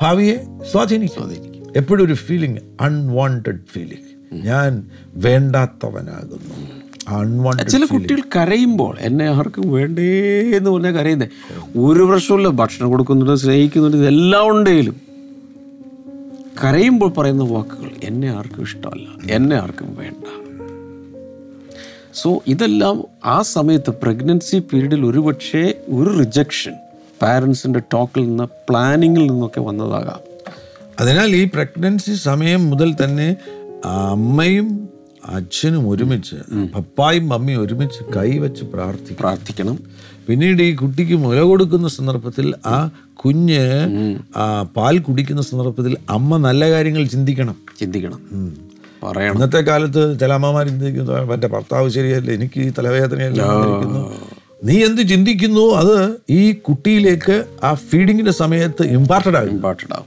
ഭാവിയെ 0.03 0.37
സ്വാധീനിക്കും. 0.73 1.73
എപ്പോഴും 1.76 2.07
ഒരു 2.07 2.12
ഫീലിംഗ് 2.12 2.59
അൺവാണ്ടഡ് 2.81 3.61
ഫീലിംഗ് 3.73 4.45
ഞാൻ 4.47 4.87
വേണ്ടാത്തവനാകുന്നു. 5.14 6.84
ചില 7.69 7.85
കുട്ടികൾ 7.85 8.21
കരയുമ്പോൾ 8.37 8.97
എന്നെ 9.01 9.27
ആർക്കും 9.29 9.73
വേണ്ടേ 9.73 10.41
എന്ന് 10.57 10.71
പറഞ്ഞാൽ 10.71 10.93
കരയുന്നേ. 10.93 11.29
ഒരു 11.79 12.03
പ്രശ്നമില്ല 12.03 12.49
ഭക്ഷണം 12.49 12.91
കൊടുക്കുന്നുണ്ട് 12.91 13.35
സ്നേഹിക്കുന്നുണ്ട് 13.35 13.97
ഇതെല്ലാം 13.97 14.49
ഉണ്ടെങ്കിലും 14.49 14.97
കരയുമ്പോൾ 16.65 17.11
പറയുന്ന 17.11 17.43
വാക്കുകൾ 17.43 17.91
എന്നെ 18.05 18.29
ആർക്കും 18.29 18.63
ഇഷ്ടമല്ല. 18.63 19.35
എന്നെ 19.35 19.57
ആർക്കും 19.57 19.97
വേണ്ട. 19.97 20.25
സോ 22.15 22.43
ഇതെല്ലാം 22.47 23.05
ആ 23.25 23.43
സമയത്ത് 23.43 23.91
പ്രഗ്നൻസി 23.91 24.59
പീരീഡിൽ 24.59 25.07
ഒരുപക്ഷെ 25.07 25.75
ഒരു 25.89 26.19
റിജക്ഷൻ 26.19 26.73
പാരൻസിന്റെ 27.23 27.83
ടോക്കിൽ 27.93 28.29
നിന്ന് 28.29 28.45
പ്ലാനിങ്ങിൽ 28.45 29.27
നിന്നൊക്കെ 29.27 29.61
വന്നതാകാം. 29.61 30.21
അതിനാൽ 31.01 31.37
ഈ 31.37 31.45
പ്രഗ്നൻസി 31.45 32.15
സമയം 32.15 32.71
മുതൽ 32.71 32.95
തന്നെ 33.05 33.37
അമ്മയും 33.85 34.94
അച്ഛനും 35.26 35.88
ഒരുമിച്ച് 35.88 36.37
പപ്പായും 36.75 37.28
മമ്മിയും 37.28 37.61
ഒരുമിച്ച് 37.61 38.14
കൈവച്ച് 38.16 38.64
പ്രാർത്ഥിക്കും 38.64 39.16
പ്രാർത്ഥിക്കണം. 39.21 39.78
പിന്നീട് 40.28 40.62
ഈ 40.62 40.75
കുട്ടിക്ക് 40.75 41.14
മുല 41.14 41.40
കൊടുക്കുന്ന 41.40 41.88
സന്ദർഭത്തിൽ 41.88 42.54
ആ 42.66 42.90
കുഞ്ഞ് 43.14 43.69
ആ 44.37 44.62
പാൽ 44.62 44.99
കുടിക്കുന്ന 44.99 45.43
സന്ദർഭത്തിൽ 45.43 45.97
അമ്മ 46.11 46.37
നല്ല 46.37 46.71
കാര്യങ്ങൾ 46.71 47.04
ചിന്തിക്കണം. 47.04 47.57
ചിന്തിക്കണം. 47.81 48.21
പറയണം. 49.02 49.35
ഇന്നത്തെ 49.35 49.59
കാലത്ത് 49.59 50.21
ചില 50.21 50.33
അമ്മമാർ 50.33 50.69
ചിന്തിക്കുന്നു 50.69 51.12
മറ്റേ 51.12 51.49
ഭർത്താവ് 51.49 51.88
ശരിയല്ല 51.88 52.31
എനിക്ക് 52.31 52.61
ഈ 52.61 52.73
തലവേദനയല്ല 52.78 53.43
വന്നിരിക്കുന്നു." 53.43 54.14
നീ 54.64 54.85
എന്ത് 54.85 55.02
ചിന്തിക്കുന്നു? 55.02 55.75
അത് 55.75 56.16
ഈ 56.31 56.52
കുട്ടിയിലേക്ക് 56.52 57.45
ആ 57.64 57.75
ഫീഡിങ്ങിന്റെ 57.75 58.33
സമയത്ത് 58.33 58.83
ഇമ്പാർട്ടഡ് 58.83 59.37
ആകും. 59.37 59.50
ഇമ്പോർട്ടന്റ് 59.50 59.95
ആകും. 59.95 60.07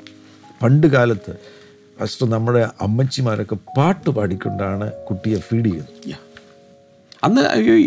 പണ്ട് 0.61 0.87
കാലത്ത് 0.87 1.56
ഫസ്റ്റ് 1.99 2.25
നമ്മുടെ 2.31 2.67
അമ്മച്ചിമാരൊക്കെ 2.81 3.57
പാട്ട് 3.77 4.09
പാടിക്കൊണ്ടാണ് 4.09 4.91
കുട്ടിയെ 4.91 5.39
ഫീഡ് 5.47 5.65
ചെയ്യുന്നത്. 5.65 6.15
അന്ന് 7.23 7.41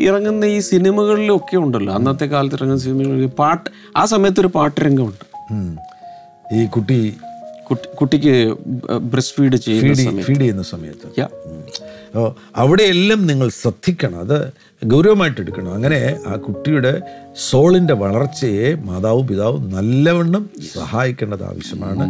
ഇറങ്ങുന്ന 0.09 0.45
ഈ 0.45 0.59
സിനിമകളിലൊക്കെ 0.59 1.57
ഉണ്ടല്ലോ. 1.57 1.95
അന്നത്തെ 1.95 2.25
കാലത്ത് 2.25 2.57
ഇറങ്ങുന്ന 2.57 2.83
സിനിമകളിൽ 2.83 3.27
പാട്ട് 3.27 3.71
ആ 3.97 4.05
സമയത്തൊരു 4.05 4.51
പാട്ട് 4.55 4.81
രംഗമുണ്ട്. 4.81 5.25
ഈ 6.55 6.67
കുട്ടി 6.67 7.17
കുട്ടി 7.71 7.89
കുട്ടിക്ക് 7.95 8.35
ബ്രസ്റ്റ് 9.13 9.37
ഫീഡ് 9.37 9.57
ചെയ്യുന്ന 9.57 10.23
ഫീഡ് 10.23 10.41
ചെയ്യുന്ന 10.41 10.63
സമയത്ത്. 10.63 11.09
അവിടെയെല്ലാം 12.57 13.27
നിങ്ങൾ 13.27 13.49
ശ്രദ്ധിക്കണം. 13.49 14.19
അത് 14.21 14.53
ഗൗരവമായിട്ട് 14.85 15.41
എടുക്കണം. 15.41 15.75
അങ്ങനെ 15.75 16.19
ആ 16.27 16.37
കുട്ടിയുടെ 16.37 16.93
സോളിന്റെ 17.49 17.95
വളർച്ചയെ 17.95 18.75
മാതാവും 18.75 19.27
പിതാവും 19.27 19.71
നല്ലവണ്ണം 19.71 20.51
സഹായിക്കേണ്ടത് 20.75 21.45
ആവശ്യമാണ്. 21.45 22.07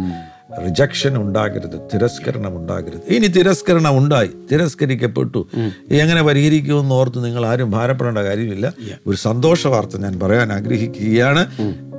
റിജക്ഷൻ 0.65 1.17
ഉണ്ടാകരുത് 1.17 1.77
തിരസ്കരണം 1.93 2.57
ഉണ്ടാകരുത്. 2.57 3.13
ഇനി 3.13 3.27
തിരസ്കരണം 3.27 3.97
ഉണ്ടായി 3.97 4.29
തിരസ്കരിക്കപ്പെട്ടു. 4.51 5.47
എങ്ങനെ 5.91 6.23
പരിഹരിക്കുമെന്ന് 6.23 6.95
ഓർത്ത് 6.95 7.25
നിങ്ങൾ 7.25 7.45
ആരും 7.45 7.71
ഭാരപ്പെടേണ്ട 7.71 8.17
കാര്യമില്ല. 8.17 8.73
ഒരു 9.07 9.17
സന്തോഷ 9.17 9.67
വാർത്ത 9.67 9.97
ഞാൻ 9.97 10.19
പറയാൻ 10.19 10.53
ആഗ്രഹിക്കുകയാണ്. 10.53 11.45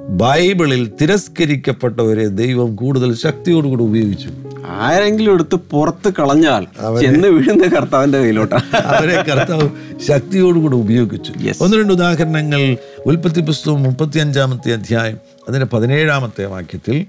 ബൈബിളിൽ 0.09 0.93
തിരസ്കരിക്കപ്പെട്ടവരെ 1.01 2.27
ദൈവം 2.27 2.77
കൂടുതൽ 2.77 3.15
ശക്തിയോടുകൂടി 3.15 3.83
ഉപയോഗിച്ചു. 3.83 4.29
ആരെങ്കിലും 4.69 5.33
എടുത്ത് 5.33 5.57
പുറത്ത് 5.71 6.13
കളഞ്ഞാൽ 6.19 6.65
ചെന്ന് 7.01 7.29
വീഴുന്ന 7.29 7.65
കർത്താവിന്റെ 7.65 8.19
കയ്യിലോട്ടാണ് 8.19 8.77
അവരെ 8.77 9.23
കർത്താവ് 9.23 9.69
ശക്തിയോടുകൂടി 10.09 10.77
ഉപയോഗിച്ചു. 10.77 11.33
ഒന്ന് 11.61 11.77
രണ്ട് 11.77 11.93
ഉദാഹരണങ്ങൾ. 11.93 12.77
ഉൽപ്പത്തി 13.07 13.41
പുസ്തകം 13.41 13.83
മുപ്പത്തി 13.83 14.19
അഞ്ചാമത്തെ 14.19 14.73
അധ്യായം 14.73 15.19
അതിന്റെ 15.49 15.67
പതിനേഴാമത്തെ 15.67 16.45
വാക്യത്തിൽ 16.45 17.07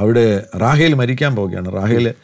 അവിടെ 0.00 0.44
റാഹേൽ 0.56 0.94
മരിക്കാൻ 0.94 1.36
പോവുകയാണ്. 1.36 1.72
റാഹേൽ 1.72 2.14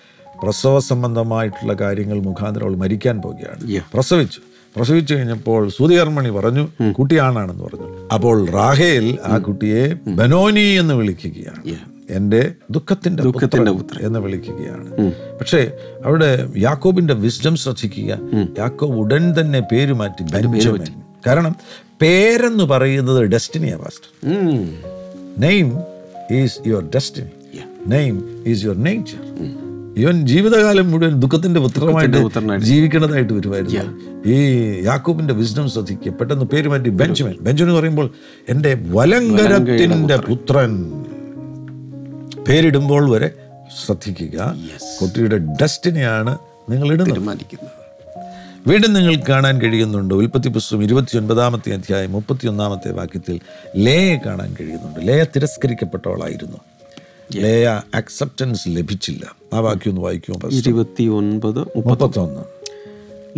പ്രസവ 0.42 0.78
സംബന്ധമായിട്ടുള്ള 0.78 1.72
കാര്യങ്ങൾ 1.72 2.20
മുഖാന്തരം 2.20 2.66
അവൾ 2.66 2.76
മരിക്കാൻ 2.76 3.22
പോവുകയാണ്. 3.22 3.70
പ്രസവിച്ചു. 3.94 4.40
പ്രസവിച്ചു 4.76 5.14
കഴിഞ്ഞപ്പോൾ 5.14 5.68
സൂതികർമ്മണി 5.68 6.28
പറഞ്ഞു 6.28 6.68
കുട്ടി 6.92 7.18
ആണാണെന്ന് 7.18 7.64
പറഞ്ഞു. 7.64 8.08
അപ്പോൾ 8.14 8.50
റാഹേൽ 8.50 9.18
ആ 9.24 9.38
കുട്ടിയെ 9.38 9.94
ബനോനി 10.10 10.60
എന്ന് 10.60 10.94
വിളിക്കുകയാണ്. 10.94 11.64
എന്റെ 12.10 12.52
ദുഃഖത്തിന്റെ 12.70 13.22
ദുഃഖത്തിന്റെ 13.22 13.72
പുത്രൻ. 13.72 14.06
എന്ന് 14.06 14.18
വിളിക്കുകയാണ്. 14.18 14.96
പക്ഷേ 15.38 15.72
അവിടെ 16.04 16.48
യാക്കോബിന്റെ 16.56 17.14
വിസ്ഡം 17.14 17.56
ശ്രദ്ധിക്കുക. 17.56 18.18
യാക്കോബ് 18.58 18.94
ഉടൻ 18.94 19.34
തന്നെ 19.40 19.60
പേര് 19.60 19.92
മാറ്റി 19.92 20.22
ബെഞ്ചമിൻ. 20.22 20.84
കാരണം 21.26 21.56
പേരെന്ന് 22.00 22.64
പറയുന്നത് 22.64 23.22
ഡെസ്റ്റിനിയാ 23.22 23.76
പാസ്റ്റർ 23.76 24.30
ഉം. 24.32 24.70
Name 25.38 25.78
is 26.30 26.58
your 26.66 26.90
destiny. 26.94 27.28
Name 27.86 28.44
is 28.46 28.64
your 28.64 28.76
nature 28.76 29.18
ഇവൻ 29.96 30.26
ജീവിതകാലം 30.26 30.90
മുഴുവൻ 30.90 31.20
ദുഃഖത്തിന്റെ 31.20 31.60
പുത്രമായിട്ട്. 31.60 32.64
ജീവിക്കേണ്ടതായിട്ട് 32.64 33.32
വരുമായിരുന്നു. 33.32 34.30
ഈ 34.30 34.40
യാക്കൂബിന്റെ 34.84 35.34
വിസ്ഡം 35.34 35.70
ശ്രദ്ധിക്കുക. 35.70 36.12
പെട്ടെന്ന് 36.12 36.44
പേര് 36.44 36.68
മാറ്റി 36.68 36.88
ബെഞ്ചമിൻ. 36.88 37.34
ബെഞ്ചമിൻ 37.40 37.70
എന്ന് 37.70 37.80
പറയുമ്പോൾ 37.80 38.10
എന്റെ 38.48 38.82
വലങ്കരത്തിന്റെ 38.88 40.16
പുത്രൻ. 40.16 40.92
പേരിടുമ്പോൾ 42.48 43.10
വരെ 43.10 43.30
ശ്രദ്ധിക്കുക. 43.86 44.54
കുട്ടിയുടെ 45.02 45.38
ഡസ്റ്റിനെയാണ് 45.38 46.38
നിങ്ങൾ 46.70 46.86
ഇടുന്നത്. 46.86 47.16
തീരുമാനിക്കുന്നത് 47.16 47.86
വീണ്ടും 48.68 48.92
നിങ്ങൾക്ക് 48.92 49.24
കാണാൻ 49.28 49.60
കഴിയുന്നുണ്ട്. 49.60 50.14
ഉൽപ്പത്തി 50.14 50.48
പുസ്തകം 50.48 50.82
ഇരുപത്തി 50.82 51.16
ഒൻപതാമത്തെ 51.16 51.72
അധ്യായം 51.72 52.12
മുപ്പത്തി 52.12 52.46
ഒന്നാമത്തെ 52.46 52.90
വാക്യത്തിൽ 52.90 53.40
ലേയെ 53.76 54.18
കാണാൻ 54.26 54.56
കഴിയുന്നുണ്ട്. 54.60 55.08
ലേയ 55.08 55.24
തിരസ്കരിക്കപ്പെട്ടവളായിരുന്നു. 55.36 56.56
ലേയ 57.34 57.80
അക്സെപ്റ്റൻസ് 57.94 58.62
ലഭിച്ചില്ല. 58.68 59.36
ആ 59.54 59.58
വാക്യം 59.58 59.90
ഒന്ന് 59.90 60.00
വായിക്കുമോ 60.00 60.48
ഇരുപത്തി 60.48 61.04
ഒൻപത് 61.04 61.58
മുപ്പത്തൊന്ന്. 61.58 62.40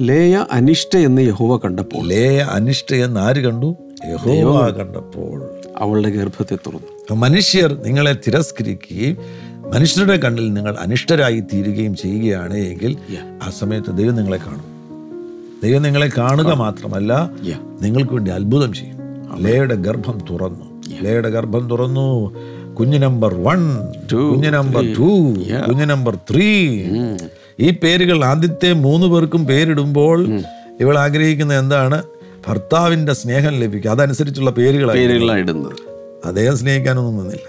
ലേയ 0.09 0.47
അനിഷ്ട 0.53 0.97
എന്ന് 0.97 1.23
യഹോവ 1.23 1.57
കണ്ടപ്പോൾ. 1.57 2.07
ലേയ 2.07 2.39
അനിഷ്ട 2.39 2.95
എന്ന് 2.95 3.21
ആര് 3.21 3.45
കണ്ടു? 3.45 3.77
യഹോവ 4.13 4.69
കണ്ടപ്പോൾ. 4.69 5.51
അവളുടെ 5.77 6.11
ഗർഭത്തെ 6.11 6.55
തുറന്നു. 6.55 7.15
മനുഷ്യർ 7.15 7.83
നിങ്ങളെ 7.83 8.17
തിരസ്കരിക്കുകയും 8.27 9.17
മനുഷ്യരുടെ 9.71 10.17
കണ്ണിൽ 10.17 10.53
നിങ്ങൾ 10.53 10.77
അനിഷ്ടരായി 10.81 11.41
തീരുകയും 11.41 11.97
ചെയ്യുകയാണ് 11.97 12.55
എങ്കിൽ 12.55 12.97
ആ 13.43 13.51
സമയത്ത് 13.51 13.97
ദൈവം 13.97 14.15
നിങ്ങളെ 14.15 14.37
കാണും. 14.37 14.65
ദൈവം 15.63 15.83
നിങ്ങളെ 15.83 16.11
കാണുക 16.19 16.53
മാത്രമല്ല. 16.53 17.31
നിങ്ങൾക്ക് 17.83 18.13
വേണ്ടി 18.13 18.31
അത്ഭുതം 18.31 18.73
ചെയ്യും. 18.73 18.99
ലേയുടെ 19.43 19.75
ഗർഭം 19.75 20.19
തുറന്നു. 20.31 20.83
ലേയുടെ 21.03 21.31
ഗർഭം 21.31 21.71
തുറന്നു. 21.71 22.35
കുഞ്ഞ് 22.81 23.03
നമ്പർ 23.03 23.35
വൺ 23.35 23.61
കുഞ്ഞ് 24.13 24.49
നമ്പർ 24.49 24.95
ടു 24.99 25.09
കുഞ്ഞ് 25.69 25.91
നമ്പർ 25.91 26.19
ത്രീ. 26.31 26.83
ഈ 27.61 27.71
പേരുകൾ 27.71 28.25
ആദ്യത്തെ 28.25 28.73
മൂന്ന് 28.73 29.07
പേർക്കും 29.07 29.47
പേരിടുമ്പോൾ 29.47 30.19
ഇവൾ 30.81 30.99
ആഗ്രഹിക്കുന്ന 30.99 31.55
എന്താണ്? 31.55 32.03
ഭർത്താവിന്റെ 32.49 33.13
സ്നേഹം 33.13 33.61
ലഭിക്കുക. 33.61 33.91
അതനുസരിച്ചുള്ള 33.91 34.51
പേരുകളാണ് 34.51 34.99
അദ്ദേഹം 36.25 36.59
സ്നേഹിക്കാനൊന്നും 36.59 37.19
നിന്നില്ല. 37.19 37.47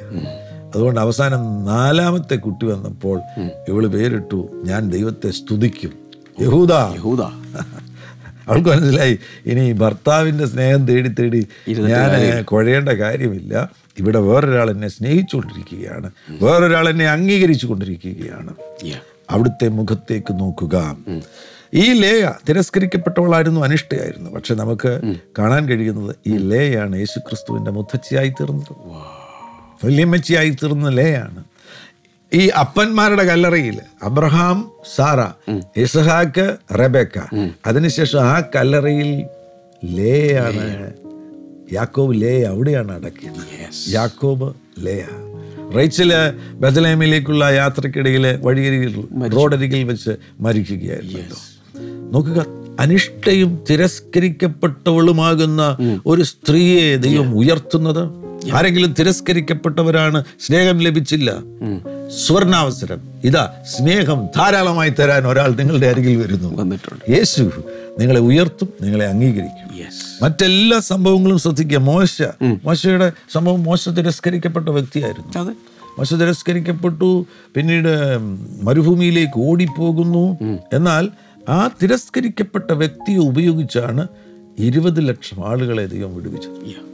അതുകൊണ്ട് 0.76 1.00
അവസാനം 1.00 1.66
നാലാമത്തെ 1.66 2.36
കുട്ടി 2.36 2.66
വന്നപ്പോൾ 2.66 3.22
ഇവൾ 3.70 3.88
പേരിട്ടു 3.88 4.50
ഞാൻ 4.64 4.90
ദൈവത്തെ 4.90 5.30
സ്തുതിക്കും. 5.30 5.94
യഹൂദ. 6.42 6.72
യഹൂദ. 6.96 7.22
അവൾക്ക് 8.48 8.70
മനസ്സിലായി 8.70 9.20
ഇനി 9.46 9.72
ഭർത്താവിന്റെ 9.72 10.46
സ്നേഹം 10.46 10.86
തേടി 10.86 11.10
തേടി 11.10 11.48
ഞാൻ 11.68 12.42
കുഴയേണ്ട 12.44 12.90
കാര്യമില്ല. 12.90 13.70
ഇവിടെ 13.98 14.20
വേറൊരാൾ 14.20 14.72
എന്നെ 14.72 14.88
സ്നേഹിച്ചുകൊണ്ടിരിക്കുകയാണ്. 14.88 16.12
വേറൊരാൾ 16.44 16.90
എന്നെ 16.90 17.10
അംഗീകരിച്ചു 17.10 17.66
കൊണ്ടിരിക്കുകയാണ്. 17.68 18.54
അവിടുത്തെ 19.30 19.68
മുഖത്തേക്ക് 19.68 20.40
നോക്കുക. 20.40 20.98
ഈ 21.74 21.94
ലേയ 21.94 22.32
തിരസ്കരിക്കപ്പെട്ടവളായിരുന്നു 22.50 23.62
അനിഷ്ടയായിരുന്നു. 23.62 24.30
പക്ഷെ 24.30 24.56
നമുക്ക് 24.56 25.16
കാണാൻ 25.40 25.66
കഴിയുന്നത് 25.66 26.16
ഈ 26.28 26.38
ലേയാണ് 26.38 26.96
യേശു 26.96 27.20
ക്രിസ്തുവിന്റെ 27.20 27.72
മുത്തച്ഛയായി 27.72 28.30
തീർന്നത് 28.30 28.74
വല്യമ്മച്ചിയായി 29.86 30.50
തീർന്ന 30.50 30.90
ലേയാണ്. 30.90 31.44
ഈ 32.34 32.48
അപ്പന്മാരുടെ 32.48 33.24
കല്ലറയിൽ 33.24 33.80
അബ്രഹാം 34.04 34.72
സാറ 34.96 35.52
ഇസഹാക്ക് 35.78 36.56
റബേക്ക. 36.74 37.20
അതിനുശേഷം 37.66 38.20
ആ 38.20 38.42
കല്ലറയിൽ 38.56 39.26
ലേയാണ്. 39.86 40.94
യാക്കോബ് 41.74 42.22
ലേയ 42.22 42.46
അവിടെയാണ് 42.46 42.92
അടക്കിയത്. 42.92 43.38
യാക്കോബ് 43.90 44.54
ലേയ. 44.80 45.04
റൈച്ചൽ 45.76 46.12
ബദലേമിലേക്കുള്ള 46.54 47.50
യാത്രക്കിടയിൽ 47.50 48.38
വഴിയരികിൽ 48.42 49.06
റോഡരികിൽ 49.36 49.84
വെച്ച് 49.84 50.16
മരിക്കുകയായിരുന്നല്ലോ 50.40 51.38
നോക്കുക 52.12 52.46
അനിഷ്ടയും 52.80 53.64
തിരസ്കരിക്കപ്പെട്ടവളുമാകുന്ന 53.70 55.78
ഒരു 56.06 56.22
സ്ത്രീയെ 56.22 56.96
ദൈവം 56.96 57.38
ഉയർത്തുന്നത് 57.38 58.29
ആരെങ്കിലും 58.54 58.96
തിരസ്കരിക്കപ്പെട്ടവരാണ് 59.00 60.24
സ്നേഹം 60.40 60.78
ലഭിച്ചില്ല. 60.78 61.34
സുവർണാവസരം. 62.26 63.02
ഇതാ 63.24 63.54
സ്നേഹം 63.78 64.28
ധാരാളമായി 64.38 64.90
തരാൻ 64.90 65.28
ഒരാൾ 65.28 65.56
നിങ്ങളുടെ 65.56 65.88
അരികിൽ 65.88 66.16
വരുന്നു. 66.16 66.58
വന്നിട്ടുണ്ട്. 66.58 67.12
യേശു 67.12 67.52
നിങ്ങളെ 68.00 68.20
ഉയർത്തും 68.20 68.70
നിങ്ങളെ 68.82 69.06
അംഗീകരിക്കും. 69.06 69.70
മറ്റെല്ലാ 70.24 70.80
സംഭവങ്ങളും 70.80 71.38
ശ്രദ്ധിക്കുക. 71.38 71.78
മോശ 71.78 72.22
മോശയുടെ 72.64 73.12
സംഭവം 73.34 73.64
മോശ 73.64 73.90
തിരസ്കരിക്കപ്പെട്ട 73.90 74.70
വ്യക്തിയായിരുന്നു. 74.70 75.44
മോശ 75.98 76.14
തിരസ്കരിക്കപ്പെട്ടു 76.14 77.26
പിന്നീട് 77.56 78.18
മരുഭൂമിയിലേക്ക് 78.62 79.40
ഓടിപ്പോകുന്നു. 79.40 80.38
എന്നാൽ 80.74 81.10
ആ 81.50 81.70
തിരസ്കരിക്കപ്പെട്ട 81.84 82.72
വ്യക്തിയെ 82.72 83.18
ഉപയോഗിച്ചാണ് 83.18 84.08
ഇരുപത് 84.60 85.08
ലക്ഷം 85.08 85.50
ആളുകളെ 85.50 85.86
ദൈവം 85.86 86.16
വിടുവിച്ചത്. 86.16 86.89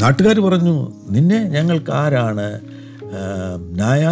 നാട്ടുകാർ 0.00 0.40
പറഞ്ഞു 0.40 0.74
നിന്നെ 1.10 1.38
ഞങ്ങൾക്ക് 1.48 1.92
ആരാണ് 1.92 2.48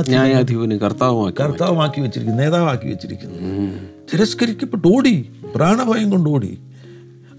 ന്യായാധിപന് 0.08 0.76
കർത്താവുമാക്കി 0.80 1.36
കർത്താവുമാക്കി 1.40 2.00
വെച്ചിരിക്കുന്നു 2.00 2.42
നേതാവാക്കി 2.42 2.86
വെച്ചിരിക്കുന്നു 2.88 3.38
തിരസ്കരിക്കപ്പെട്ട് 4.12 4.88
ഓടി 4.88 5.14
പ്രാണഭയം 5.54 6.10
കൊണ്ട് 6.10 6.30
ഓടി. 6.30 6.58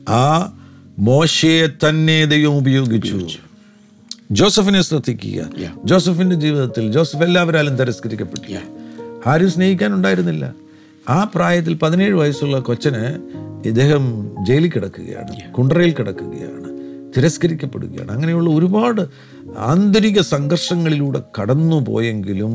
ആ 0.10 0.54
മോശയെ 1.00 1.68
തന്നെ 1.68 2.25
ദൈവം 2.25 2.58
ഉപയോഗിച്ചു. 2.58 3.20
ജോസഫിനെ 4.32 4.82
ശ്രദ്ധിക്കുക. 4.82 5.42
ജോസഫിന്റെ 5.86 6.36
ജീവിതത്തിൽ 6.36 6.92
ജോസഫ് 6.92 7.24
എല്ലാവരാലും 7.24 7.75
തിരസ്കരിക്കപ്പെട്ടു. 7.75 8.54
ആരും 9.30 9.51
സ്നേഹിക്കാനുണ്ടായിരുന്നില്ല. 9.51 10.54
ആ 11.10 11.24
പ്രായത്തിൽ 11.36 11.74
പതിനേഴ് 11.74 12.13
വയസ്സുള്ള 12.13 12.60
കൊച്ചന് 12.60 13.04
ഇദ്ദേഹം 13.66 14.32
ജയിലിൽ 14.48 14.72
കിടക്കുകയാണ് 14.72 15.54
കുണ്ടറയിൽ 15.54 15.94
കിടക്കുകയാണ്. 15.94 16.67
തിരസ്കരിക്കപ്പെടുകയാണ്. 17.18 18.12
അങ്ങനെയുള്ള 18.12 18.50
ഒരുപാട് 18.50 19.04
ആന്തരിക 19.58 20.22
സംഘർഷങ്ങളിലൂടെ 20.22 21.22
കടന്നു 21.38 21.86
പോയെങ്കിലും 21.86 22.52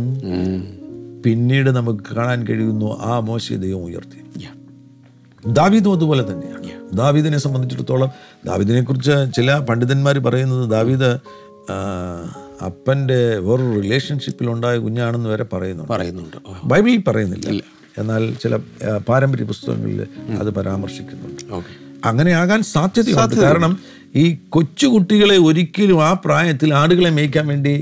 പിന്നീട് 1.25 1.71
നമുക്ക് 1.71 2.14
കാണാൻ 2.16 2.47
കഴിയുന്നു 2.47 2.88
ആ 3.00 3.21
മോശയെ 3.21 3.56
ദൈവം 3.56 3.85
ഉയർത്തി. 3.85 4.21
ദാവീദും 5.47 5.92
അതുപോലെ 5.92 6.23
തന്നെയാണ്. 6.32 6.97
ദാവീദിനെ 6.97 7.38
സംബന്ധിച്ചിടത്തോളം 7.38 8.09
ദാവീദിനെ 8.47 8.82
കുറിച്ച് 8.82 9.14
ചില 9.37 9.59
പണ്ഡിതന്മാർ 9.59 10.18
പറയുന്നത് 10.18 10.71
ദാവീദ് 10.71 11.11
അപ്പന്റെ 12.64 13.38
വേറൊരു 13.38 13.80
റിലേഷൻഷിപ്പിൽ 13.80 14.50
ഉണ്ടായ 14.50 14.78
കുഞ്ഞാണെന്ന് 14.78 15.28
വരെ 15.28 15.44
പറയുന്നു 15.44 15.85
പറയുന്നുണ്ട്. 15.90 16.37
ബൈബിളിൽ 16.64 17.02
പറയുന്നില്ല. 17.06 17.62
എന്നാൽ 17.99 18.23
ചില 18.42 18.56
പാരമ്പര്യ 19.09 19.44
പുസ്തകങ്ങളിൽ 19.44 20.06
അത് 20.40 20.50
പരാമർശിക്കുന്നുണ്ട്. 20.50 21.42
അങ്ങനെ 22.04 22.32
ആകാൻ 22.32 22.62
സാധ്യതയുണ്ട്. 22.62 23.35
കാരണം 23.35 23.78
ഈ 24.16 24.38
കൊച്ചുകുട്ടികളെ 24.49 25.37
ഒരിക്കലും 25.37 26.04
ആ 26.04 26.12
പ്രായത്തിൽ 26.25 26.75
ആടുകളെ 26.75 27.11
മേയ്ക്കാൻ 27.11 27.47
വേണ്ടി 27.47 27.73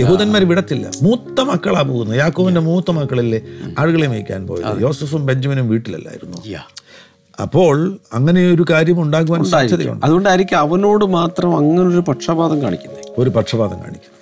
യഹൂദന്മാർ 0.00 0.44
വിടത്തില്ല. 0.44 0.90
മൂത്ത 1.02 1.40
മക്കളാ 1.40 1.82
പോകുന്നത്. 1.82 2.18
യാക്കോവിന്റെ 2.18 2.60
മൂത്ത 2.60 2.90
മക്കളല്ലേ 2.90 3.40
ആടുകളെ 3.78 4.06
മേയ്ക്കാൻ 4.06 4.46
പോയത്? 4.46 4.80
യോസഫും 4.82 5.26
ബെഞ്ചമിനും 5.26 5.68
വീട്ടിലല്ലായിരുന്നു. 5.68 6.38
അപ്പോൾ 7.42 7.98
അങ്ങനെ 8.12 8.40
ഒരു 8.54 8.64
കാര്യം 8.70 9.02
ഉണ്ടാകുവാൻ 9.02 9.44
സാധ്യതയുണ്ട്. 9.44 10.06
അതുകൊണ്ടായിരിക്കും 10.06 10.58
അവനോട് 10.58 11.04
മാത്രം 11.04 11.56
അങ്ങനെ 11.56 11.82
ഒരു 11.82 12.04
പക്ഷപാതം 12.08 12.62
കാണിക്കുന്നത് 12.62 13.04
ഒരു 13.18 13.30
പക്ഷപാതം 13.30 13.78
കാണിക്കുന്നു 13.78 14.18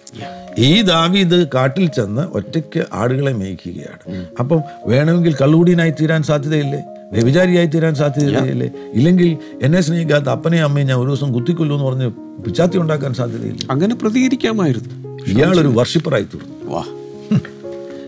ഈ 0.58 0.82
ദാവീദ് 0.82 1.48
കാട്ടിൽ 1.54 1.86
ചെന്ന് 1.86 2.22
ഒറ്റയ്ക്ക് 2.36 2.84
ആടുകളെ 2.92 3.32
മേയ്ക്കുകയാണ്. 3.32 4.26
അപ്പം 4.40 4.60
വേണമെങ്കിൽ 4.86 5.34
കള്ളുകൂടിയനായി 5.40 5.90
തീരാൻ 5.90 6.22
സാധ്യതയില്ലേ? 6.22 6.80
വ്യഭിചാരിയായി 7.12 7.66
തീരാൻ 7.66 7.94
സാധ്യതയില്ലേ? 7.94 8.70
ഇല്ലെങ്കിൽ 8.92 9.36
എന്നെ 9.62 9.80
സ്നേഹിക്കാത്ത 9.80 10.24
അപ്പനെയും 10.24 10.64
അമ്മയും 10.64 10.86
ഞാൻ 10.86 10.98
ഒരു 10.98 11.06
ദിവസം 11.06 11.32
കുത്തിക്കൊല്ലു 11.32 11.74
എന്ന് 11.74 11.86
പറഞ്ഞ് 11.86 12.08
പിച്ചാത്തി 12.42 12.78
ഉണ്ടാക്കാൻ 12.78 13.14
സാധ്യതയില്ല? 13.14 13.72
അങ്ങനെ 13.72 13.94
പ്രതികരിക്കാമായിരുന്നു. 13.94 15.08
ഇയാളൊരു 15.26 15.68
വർഷിപ്പറായി 15.68 16.22
തീർന്നു. 16.22 16.74
വാ. 16.74 16.84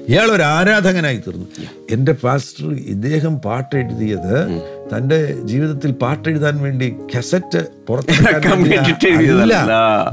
ഇയാൾ 0.08 0.32
ഒരു 0.32 0.42
ആരാധകനായി 0.42 1.16
തീർന്നു. 1.16 1.46
എന്റെ 1.90 2.12
പാസ്റ്റർ 2.12 2.72
ഇദ്ദേഹം 2.72 3.36
പാട്ടെഴുതിയത് 3.36 4.48
തന്റെ 4.94 5.36
ജീവിതത്തിൽ 5.44 5.90
പാട്ടെഴുതാൻ 5.90 6.62
വേണ്ടി 6.62 6.94
കസറ്റ്. 7.18 7.66
അല്ല 9.42 9.54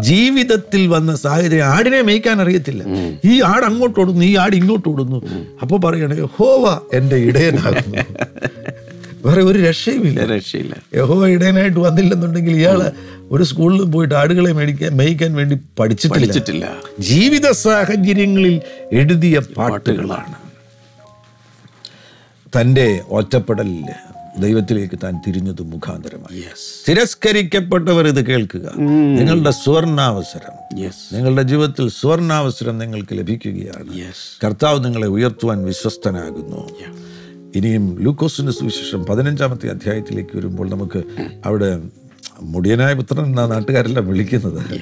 ജീവിതത്തിൽ 0.02 0.88
വന്ന 0.88 1.16
സാഹചര്യം 1.16 1.66
ആടിനെ 1.66 2.02
മേയ്ക്കാൻ 2.02 2.42
അറിയത്തില്ല. 2.42 2.84
ഈ 3.26 3.42
ആട് 3.42 3.66
അങ്ങോട്ട് 3.66 4.00
ഓടുന്നു 4.00 4.26
ഈ 4.26 4.36
ആട് 4.36 4.56
ഇങ്ങോട്ട് 4.56 4.90
ഓടുന്നു. 4.90 5.22
അപ്പോൾ 5.62 5.80
പറയണേ 5.80 6.16
ഹോവ 6.36 6.80
എന്റെ 6.94 7.16
ഇടയനാകുന്നു. 7.16 7.98
വേറെ 9.26 9.42
ഒരു 9.42 9.60
രക്ഷയുമില്ല. 9.60 10.26
രക്ഷയില്ല. 10.26 10.76
യഹോവ 10.96 11.28
ഇടയനായിട്ട് 11.28 11.80
വന്നില്ലെന്നുണ്ടെങ്കിൽ 11.80 12.52
ഇയാൾ 12.52 12.92
ഒരു 13.32 13.44
സ്കൂളിൽ 13.44 13.82
പോയിട്ട് 13.84 14.16
ആടുകളെ 14.16 14.52
മേടിക്കാൻ 14.52 14.98
മേയ്ക്കാൻ 14.98 15.34
വേണ്ടി 15.34 15.58
പഠിച്ചിട്ടില്ല. 15.80 16.26
പഠിച്ചിട്ടില്ല. 16.26 16.66
ജീവിത 17.00 17.52
സാഹചര്യങ്ങളിൽ 17.52 18.62
എഴുതിയ 18.94 19.40
പാട്ടുകളാണ്. 19.40 20.36
തന്റെ 22.60 23.02
ഒറ്റപ്പെടലിൽ 23.10 23.84
ദൈവത്തിലേക്ക് 24.40 25.00
താൻ 25.04 25.22
തിരിഞ്ഞത് 25.28 25.62
മുഖാന്തരമായി. 25.62 26.44
തിരസ്കരിക്കപ്പെട്ടവർ 26.90 28.08
ഇത് 28.08 28.26
കേൾക്കുക. 28.26 28.72
നിങ്ങളുടെ 28.78 29.52
സുവർണാവസരം 29.52 30.78
നിങ്ങളുടെ 31.14 31.42
ജീവിതത്തിൽ 31.42 31.90
സുവർണാവസരം 31.90 32.78
നിങ്ങൾക്ക് 32.78 33.18
ലഭിക്കുകയാണ്. 33.18 34.12
കർത്താവ് 34.44 34.86
നിങ്ങളെ 34.86 35.08
ഉയർത്തുവാൻ 35.08 35.66
വിശ്വസ്തനാകുന്നു. 35.66 36.70
ഇനിയും 37.56 38.02
ലൂക്കോസിന്റെ 38.02 38.52
സുവിശേഷം 38.52 39.06
പതിനഞ്ചാമത്തെ 39.06 39.70
അധ്യായത്തിലേക്ക് 39.70 40.38
വരുമ്പോൾ 40.38 40.70
നമുക്ക് 40.70 41.04
അവിടെ 41.46 41.80
മുടിയനായ 42.42 42.94
പുത്രൻ 42.94 43.26
എന്നാ 43.26 43.46
നാട്ടുകാരെല്ലാം 43.48 44.08
വിളിക്കുന്നത്. 44.08 44.82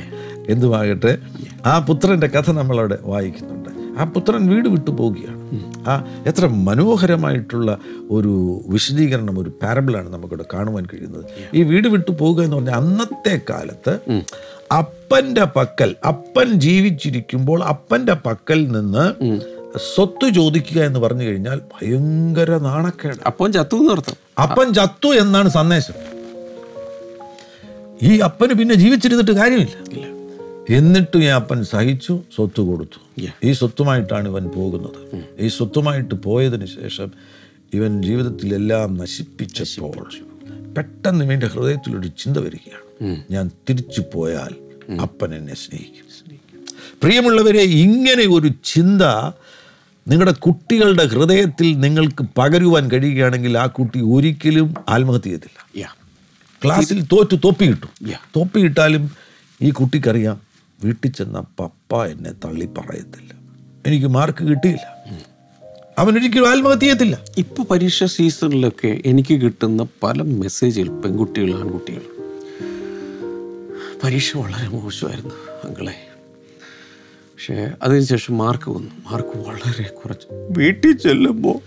എന്തുമാകട്ടെ? 0.49 1.17
ആ 1.65 1.79
പുത്രന്റെ 1.79 2.27
കഥ 2.27 2.51
നമ്മളവിടെ 2.51 2.97
വായിക്കുന്നുണ്ട്. 3.01 3.64
ആ 3.97 4.03
പുത്രൻ 4.03 4.47
വീട് 4.47 4.67
വിട്ടു 4.69 4.91
പോവുകയാണ്. 4.91 5.41
ആ 5.87 6.23
എത്ര 6.25 6.45
മനോഹരമായിട്ടുള്ള 6.45 7.77
ഒരു 8.11 8.61
വിശദീകരണം 8.67 9.39
ഒരു 9.39 9.49
പാരബിളാണ് 9.49 10.13
നമുക്കിവിടെ 10.13 10.45
കാണുവാൻ 10.53 10.85
കഴിയുന്നത്. 10.85 11.25
ഈ 11.53 11.63
വീട് 11.63 11.87
വിട്ടു 11.87 12.11
പോവുക 12.11 12.43
എന്ന് 12.43 12.55
പറഞ്ഞാൽ 12.55 12.73
അന്നത്തെ 12.73 13.41
കാലത്ത് 13.49 13.99
അപ്പന്റെ 14.77 15.43
പക്കൽ 15.43 15.95
അപ്പൻ 16.07 16.53
ജീവിച്ചിരിക്കുമ്പോൾ 16.53 17.63
അപ്പന്റെ 17.63 18.13
പക്കൽ 18.13 18.71
നിന്ന് 18.71 19.05
സ്വത്ത് 19.95 20.33
ചോദിക്കുക 20.33 20.81
എന്ന് 20.81 20.99
പറഞ്ഞു 20.99 21.23
കഴിഞ്ഞാൽ 21.23 21.57
ഭയങ്കര 21.57 22.57
നാണക്കേട് 22.57 23.15
അപ്പൻ 23.25 23.51
ചത്തു 23.51 23.75
എന്നർത്ഥം 23.75 24.17
അപ്പൻ 24.41 24.73
ചത്തു 24.73 25.07
എന്നാണ് 25.07 25.49
സന്ദേശം. 25.49 25.93
ഈ 28.01 28.19
അപ്പന് 28.19 28.53
പിന്നെ 28.53 28.75
ജീവിച്ചിരുന്നിട്ട് 28.75 29.31
കാര്യമില്ല. 29.31 29.77
എന്നിട്ടും 30.75 31.23
ഈ 31.23 31.25
അപ്പൻ 31.25 31.63
സഹിച്ചു 31.63 32.19
സ്വത്ത് 32.35 32.61
കൊടുത്തു. 32.61 33.04
ഈ 33.43 33.51
സ്വത്തുമായിട്ടാണ് 33.51 34.29
ഇവൻ 34.29 34.47
പോകുന്നത്. 34.47 35.25
ഈ 35.39 35.47
സ്വത്തുമായിട്ട് 35.47 36.15
പോയതിന് 36.15 36.65
ശേഷം 36.65 37.11
ഇവൻ 37.73 38.03
ജീവിതത്തിലെല്ലാം 38.03 38.97
നശിപ്പിച്ചപ്പോൾ 38.97 40.13
പെട്ടെന്ന് 40.77 41.25
ഇവന്റെ 41.25 41.47
ഹൃദയത്തിലൊരു 41.47 42.07
ചിന്ത 42.07 42.37
വരികയാണ്. 42.37 43.17
ഞാൻ 43.31 43.51
തിരിച്ചു 43.69 44.03
പോയാൽ 44.13 44.55
അപ്പൻ 45.01 45.35
എന്നെ 45.35 45.55
സ്നേഹിക്കും. 45.55 46.05
പ്രിയമുള്ളവരെ 47.03 47.61
ഇങ്ങനെ 47.61 48.23
ഒരു 48.23 48.49
ചിന്ത 48.65 49.01
നിങ്ങളുടെ 50.07 50.31
കുട്ടികളുടെ 50.31 51.05
ഹൃദയത്തിൽ 51.05 51.79
നിങ്ങൾക്ക് 51.79 52.25
പകരുവാൻ 52.37 52.91
കഴിയുകയാണെങ്കിൽ 52.91 53.57
ആ 53.57 53.65
കുട്ടി 53.65 53.99
ഒരിക്കലും 53.99 54.73
ആത്മഹത്യ 54.89 55.29
ചെയ്തില്ല. 55.29 55.95
ക്ലാസ്സിൽ 56.65 57.01
തോറ്റു 57.01 57.35
തൊപ്പി 57.35 57.65
കിട്ടും 57.65 58.07
Yeah. 58.07 58.19
തൊപ്പി 58.35 58.59
ഇട്ടാലും 58.59 59.11
ഈ 59.61 59.71
കുട്ടിക്കറിയാം 59.71 60.44
വീട്ടിൽ 60.83 61.11
ചെന്ന 61.11 61.39
പപ്പ 61.39 62.05
എന്നെ 62.05 62.31
തള്ളി 62.45 62.65
പറയത്തില്ല. 62.65 63.33
എനിക്ക് 63.87 64.07
മാർക്ക് 64.07 64.43
കിട്ടിയില്ല. 64.43 64.95
അവൻ 65.99 66.17
ഒരിക്കലും 66.17 66.49
ആത്മഹത്യ 66.49 66.79
ചെയ്യത്തില്ല. 66.79 67.21
ഇപ്പൊ 67.37 67.63
പരീക്ഷ 67.63 68.03
സീസണിലൊക്കെ 68.03 69.01
എനിക്ക് 69.05 69.41
കിട്ടുന്ന 69.41 69.85
പല 70.03 70.21
മെസ്സേജുകൾ 70.21 71.01
പെൺകുട്ടികൾ 71.01 71.59
ആൺകുട്ടികൾ 71.59 72.01
പരീക്ഷ 74.03 74.37
വളരെ 74.37 74.67
മോശമായിരുന്നു 74.67 75.33
അങ്കളെ. 75.63 76.07
പക്ഷേ 77.03 77.71
അതിനുശേഷം 77.83 78.37
മാർക്ക് 78.37 78.69
വന്നു. 78.69 78.89
മാർക്ക് 79.11 79.37
വളരെ 79.37 79.83
കുറച്ച്. 79.83 80.27
വീട്ടിൽ 80.57 80.97
ചെല്ലുമ്പോൾ 80.97 81.59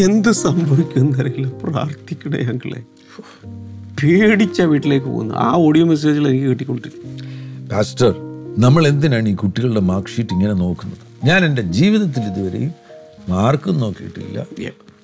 എന്ത് 0.00 0.32
സംഭവിക്കുന്നറിയില്ല 0.32 1.48
പ്രാർത്ഥിക്കണേ 1.62 2.38
അങ്കളെ. 2.38 2.82
പേടിച്ച 4.02 4.62
വീട്ടിലേക്ക് 4.62 5.06
പോകുന്നു 5.06 5.34
ആ 5.34 5.52
ഓഡിയോ 5.52 5.86
മെസ്സേജിൽ 5.86 6.28
എനിക്ക് 6.28 6.46
കിട്ടിക്കൊണ്ടിരിക്കും 6.46 7.31
പാസ്റ്റർ 7.72 8.14
നമ്മൾ 8.58 8.86
എന്തിനാണ് 8.86 9.28
ഈ 9.28 9.34
കുട്ടികളുടെ 9.34 9.80
മാർക്ക് 9.80 10.08
ഷീറ്റ് 10.08 10.32
ഇങ്ങനെ 10.32 10.52
നോക്കുന്നത്? 10.52 11.26
ഞാൻ 11.26 11.44
എന്റെ 11.44 11.62
ജീവിതത്തിൽ 11.62 12.20
ഇതുവരെയും 12.20 12.72
മാർക്കും 13.28 13.80
നോക്കിയിട്ടില്ല. 13.80 14.46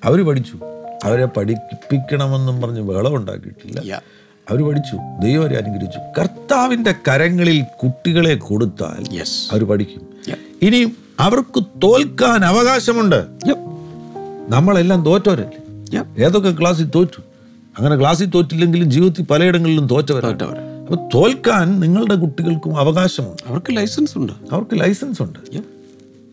അവർ 0.03 0.25
പഠിച്ചു. 0.25 0.59
അവരെ 1.03 1.25
പഠിപ്പിക്കണമെന്നും 1.25 2.61
പറഞ്ഞ് 2.61 2.81
ബഹളം 2.81 3.15
ഉണ്ടാക്കിയിട്ടില്ല. 3.15 4.01
അവർ 4.49 4.67
പഠിച്ചു. 4.67 4.97
ദൈവം 5.21 5.41
അവരെ 5.41 5.57
അനുഗ്രഹിച്ചു. 5.57 5.99
കർത്താവിന്റെ 6.19 6.91
കരങ്ങളിൽ 6.91 7.63
കുട്ടികളെ 7.83 8.35
കൊടുത്താൽ 8.35 9.15
യെസ് 9.15 9.51
അവർ 9.51 9.63
പഠിക്കും. 9.63 10.01
ഇനിയും 10.61 10.87
ഇനി 10.87 10.95
അവർക്ക് 11.19 11.63
തോൽക്കാൻ 11.83 12.45
അവകാശമുണ്ട്. 12.45 13.25
നമ്മളെല്ലാം 14.49 15.05
തോറ്റവരല്ലേ. 15.05 16.03
ഏതൊക്കെ 16.25 16.55
ക്ലാസ്സിൽ 16.61 16.91
തോറ്റു? 16.95 17.21
അങ്ങനെ 17.79 17.95
ക്ലാസ്സിൽ 17.95 18.25
തോറ്റില്ലെങ്കിലും 18.25 18.91
ജീവിതത്തിൽ 18.91 19.23
പലയിടങ്ങളിലും 19.23 19.87
തോറ്റവരാണ്. 19.87 20.68
തോറ്റവരാ. 20.89 21.05
അപ്പൊ 21.05 21.25
തോൽക്കാൻ 21.25 21.79
നിങ്ങളുടെ 21.79 22.15
കുട്ടികൾക്കും 22.15 22.77
അവകാശമുണ്ട്. 22.77 23.43
അവർക്ക് 23.47 23.77
ലൈസൻസ് 23.77 24.17
ഉണ്ട്. 24.17 24.33
അവർക്ക് 24.51 24.79
ലൈസൻസ് 24.79 25.21
ഉണ്ട്. 25.21 25.39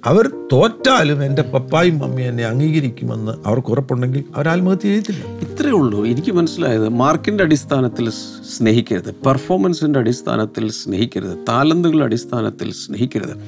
അവർ 0.05 0.31
തോറ്റാലും 0.53 1.25
എന്റെ 1.25 1.42
പപ്പായും 1.42 1.99
മമ്മിയും 1.99 2.29
എന്നെ 2.29 2.45
അംഗീകരിക്കുമെന്ന് 2.45 3.33
അവർക്ക് 3.47 3.69
ഉറപ്പുണ്ടെങ്കിൽ 3.69 4.25
അവർ 4.37 4.49
ആത്മഹത്യ 4.49 4.88
ചെയ്തില്ല 4.88 5.25
ഇത്രയേ 5.25 5.73
ഉള്ളൂ. 5.73 6.07
എനിക്ക് 6.07 6.33
മനസ്സിലായത് 6.33 6.88
മാർക്കിന്റെ 6.88 7.45
അടിസ്ഥാനത്തിൽ 7.45 8.11
സ്നേഹിക്കരുത്. 8.59 9.14
പെർഫോമൻസിന്റെ 9.27 9.99
അടിസ്ഥാനത്തിൽ 9.99 10.71
സ്നേഹിക്കരുത്. 10.71 11.38
താലന്തുകളുടെ 11.49 12.05
അടിസ്ഥാനത്തിൽ 12.05 12.73
സ്നേഹിക്കരുത്. 12.73 13.38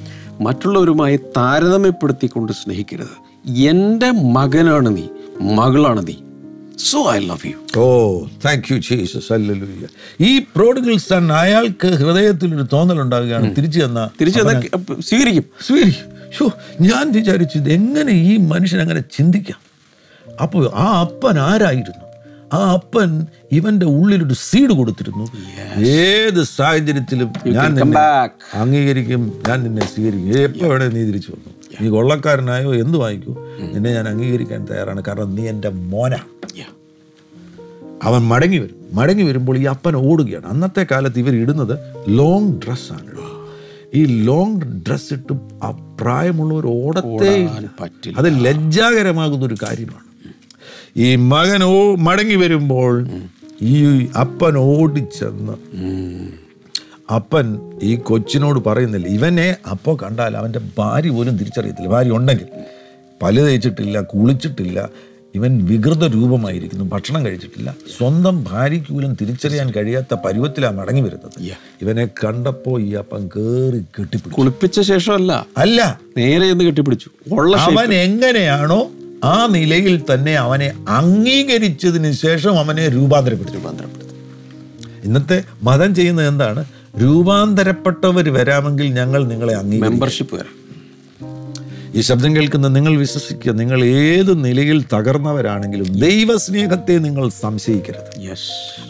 മറ്റുള്ളവരുമായി 0.42 1.16
താരതമ്യപ്പെടുത്തിക്കൊണ്ട് 1.16 2.52
സ്നേഹിക്കരുത്. 2.52 3.48
എന്റെ 3.50 4.10
മകനാണ് 4.10 4.96
നീ. 4.96 5.02
മകളാണ് 5.40 6.06
നീ. 6.06 6.14
So 6.78 7.12
I 7.12 7.18
love 7.18 7.48
you 7.48 7.78
oh 7.78 8.26
thank 8.44 8.74
you 8.74 8.78
Jesus 8.78 9.32
alleluia 9.32 9.86
ഈ 10.20 10.38
പ്രോഡിഗൽ 10.38 10.98
സൺ 10.98 11.32
അയാൾക്ക് 11.32 11.88
ഹൃദയത്തിൽ 11.88 12.54
ഒരു 12.54 12.66
തോന്നൽ 12.72 13.00
ഉണ്ടാകുകയാണ് 13.00 13.56
തിരിച്ചു 13.56 13.80
തന്ന 13.80 14.10
തിരിച്ചു 14.20 14.40
തന്ന 14.40 14.60
സ്വീകരിക്കും. 15.00 15.44
സ്വീകരിക്കും. 15.66 16.32
ഷോ 16.38 16.52
ഞാൻ 16.80 17.12
വിചാരിച്ചു 17.12 17.58
എങ്ങനെ 17.58 18.12
ഈ 18.12 18.36
മനുഷ്യൻ 18.36 18.80
അങ്ങനെ 18.80 19.00
ചിന്തിക്കാം. 19.00 19.60
അപ്പോൾ 20.40 20.70
ആ 20.74 21.00
അപ്പൻ 21.00 21.38
ആരായിരുന്നു? 21.38 22.06
ആ 22.52 22.72
അപ്പൻ 22.72 23.26
ഇവന്റെ 23.52 23.86
ഉള്ളിലൊരു 23.86 24.34
സീഡ് 24.34 24.70
കൊടുത്തിരുന്നു. 24.70 25.26
ഏത് 25.82 26.42
സാഹചര്യത്തിലും 26.42 27.32
ഞാൻ 27.46 27.74
നിന്നെ. 27.74 28.00
അംഗീകരിക്കും 28.54 29.42
ഞാൻ 29.48 29.64
നിന്നെ 29.64 29.86
സ്വീകരിക്കും. 29.94 30.38
എപ്പോ 30.38 30.66
വേണേ 30.66 30.86
നീ 30.86 31.02
തിരിച്ചു 31.02 31.32
വന്നു. 31.32 31.54
നീ 31.80 31.88
കൊള്ളക്കാരനായോ 31.88 32.74
എന്ത് 32.74 32.98
വാങ്ങിക്കൂ? 32.98 33.46
നിന്നെ 33.72 33.94
ഞാൻ 33.94 34.08
അംഗീകരിക്കാൻ 34.08 34.66
തയ്യാറാണ്. 34.70 35.02
കാരണം 35.08 35.34
നീ 35.34 35.48
എന്റെ 35.48 35.68
മോനാ. 35.68 36.16
Yeah. 36.16 36.37
അവൻ 38.02 38.22
മടങ്ങി 38.22 38.58
വരും. 38.58 38.76
മടങ്ങി 38.92 39.22
വരുമ്പോൾ 39.22 39.56
ഈ 39.58 39.64
അപ്പൻ 39.64 39.96
ഓടുകയാണ്. 39.96 40.46
അന്നത്തെ 40.46 40.86
കാലത്ത് 40.90 41.18
ഇവർ 41.18 41.34
ഇടുന്നത് 41.34 41.78
ലോങ് 42.08 42.60
ഡ്രസ്സാണ് 42.66 43.14
ഈ 43.94 44.24
ലോങ് 44.24 44.60
ഡ്രസ് 44.60 45.12
ഇട്ട് 45.12 45.32
ആ 45.62 45.96
പ്രായമുള്ളവർ 46.00 46.66
ഓടത്തെ 46.66 47.48
പറ്റില്ല. 47.80 48.18
അത് 48.18 48.44
ലജ്ജാകരമാകുന്ന 48.44 49.44
ഒരു 49.44 49.56
കാര്യമാണ്. 49.62 50.06
ഈ 50.96 51.16
മകൻ 51.16 51.62
ഓ 51.62 51.94
മടങ്ങി 51.94 52.34
വരുമ്പോൾ 52.34 53.08
ഈ 53.62 54.08
അപ്പൻ 54.20 54.56
ഓടിച്ചെന്ന് 54.58 55.54
അപ്പൻ 57.14 57.46
ഈ 57.82 57.96
കൊച്ചിനോട് 57.96 58.58
പറയുന്നില്ല. 58.68 59.06
ഇവനെ 59.06 59.56
അപ്പോൾ 59.70 59.96
കണ്ടാൽ 60.02 60.36
അവന്റെ 60.36 60.60
ഭാര്യ 60.78 61.10
പോലും 61.10 61.36
തിരിച്ചറിയത്തില്ല. 61.36 61.88
ഭാര്യ 61.88 62.10
ഉണ്ടെങ്കിൽ 62.10 62.46
പല്ല് 63.22 63.46
തേച്ചിട്ടില്ല 63.46 64.00
കുളിച്ചിട്ടില്ല 64.00 64.88
ഇവൻ 65.34 65.64
വികൃത 65.64 66.04
രൂപമായിരിക്കുന്നു. 66.04 66.84
ഭക്ഷണം 66.84 67.26
കഴിച്ചിട്ടില്ല. 67.26 67.74
സ്വന്തം 67.98 68.44
ഭാര്യയ്ക്ക് 68.44 68.92
പോലും 68.92 69.16
തിരിച്ചറിയാൻ 69.20 69.70
കഴിയാത്ത 69.70 70.14
പരുവത്തിലാണ് 70.14 70.76
മടങ്ങി 70.76 71.00
വരുന്നത്. 71.00 71.42
ഇവനെ 71.82 72.06
കണ്ടപ്പോ 72.06 72.80
ഈ 72.80 72.94
അപ്പം 72.94 73.28
കേറി 73.28 73.78
കെട്ടിപ്പിടിച്ചു. 73.78 74.34
കുളിപ്പിച്ച 74.34 74.80
ശേഷമല്ല. 74.80 75.46
അല്ല. 75.58 76.00
നേരെ 76.16 76.52
കെട്ടിപ്പിടിച്ചു. 76.52 77.10
അവൻ 77.56 77.94
എങ്ങനെയാണോ 77.94 78.90
ആ 79.24 79.46
നിലയിൽ 79.46 80.02
തന്നെ 80.14 80.34
അവനെ 80.34 80.84
അംഗീകരിച്ചതിന് 80.88 82.12
ശേഷം 82.12 82.58
അവനെ 82.58 82.88
രൂപാന്തരപ്പെടുത്തി. 82.88 83.58
രൂപാന്തരപ്പെടുത്തി. 83.58 84.08
ഇന്നത്തെ 85.06 85.44
മതം 85.62 85.94
ചെയ്യുന്നത് 85.94 86.28
എന്താണ്? 86.28 86.64
രൂപാന്തരപ്പെട്ടവർ 87.02 88.32
വരാമെങ്കിൽ 88.32 88.86
ഞങ്ങൾ 88.86 89.24
നിങ്ങളെ 89.24 89.54
അംഗീകരിക്കും. 89.54 89.90
മെമ്പർഷിപ്പ് 89.90 90.34
വരാം. 90.34 90.67
ഈ 91.94 92.00
ശബ്ദം 92.00 92.36
കേൾക്കുന്ന 92.36 92.68
നിങ്ങൾ 92.68 92.96
വിശ്വസിക്കുക 92.96 93.52
നിങ്ങൾ 93.52 93.84
ഏത് 93.84 94.44
നിലയിൽ 94.44 94.84
തകർന്നവരാണെങ്കിലും 94.92 96.00
ദൈവസ്നേഹത്തെ 96.00 96.98
നിങ്ങൾ 96.98 97.28
സംശയിക്കരുത്. 97.28 98.20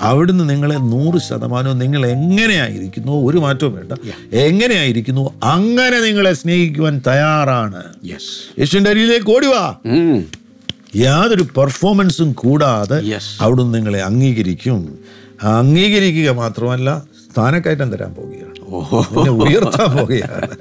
അവിടുന്ന് 0.01 0.51
നിങ്ങളെ 0.51 0.75
നൂറ് 0.75 1.21
ശതമാനവും 1.21 1.79
നിങ്ങൾ 1.79 2.07
എങ്ങനെയായിരിക്കുന്നു? 2.07 3.31
ഒരു 3.31 3.39
മാറ്റവും 3.39 3.75
വേണ്ട. 3.75 3.93
എങ്ങനെയായിരിക്കുന്നു? 4.35 5.35
അങ്ങനെ 5.43 6.01
നിങ്ങളെ 6.01 6.33
സ്നേഹിക്കുവാൻ 6.33 7.03
തയ്യാറാണ്. 7.07 7.83
യേശുവിന്റെ 8.59 8.91
അരിയിലേക്ക് 8.91 9.31
ഓടിവാ 9.37 9.75
യാതൊരു 10.97 11.43
പെർഫോമൻസും 11.43 12.33
കൂടാതെ. 12.33 12.99
അവിടുന്ന് 13.41 13.75
നിങ്ങളെ 13.75 14.03
അംഗീകരിക്കും. 14.03 14.99
അംഗീകരിക്കുക 15.43 16.31
മാത്രമല്ല 16.31 17.03
സ്ഥാനക്കയറ്റം 17.33 17.93
തരാൻ 17.93 18.15
പോവുകയാണ് 18.15 19.29
ഉയർത്താൻ 19.29 19.97
പോവുകയാണ് 19.97 20.57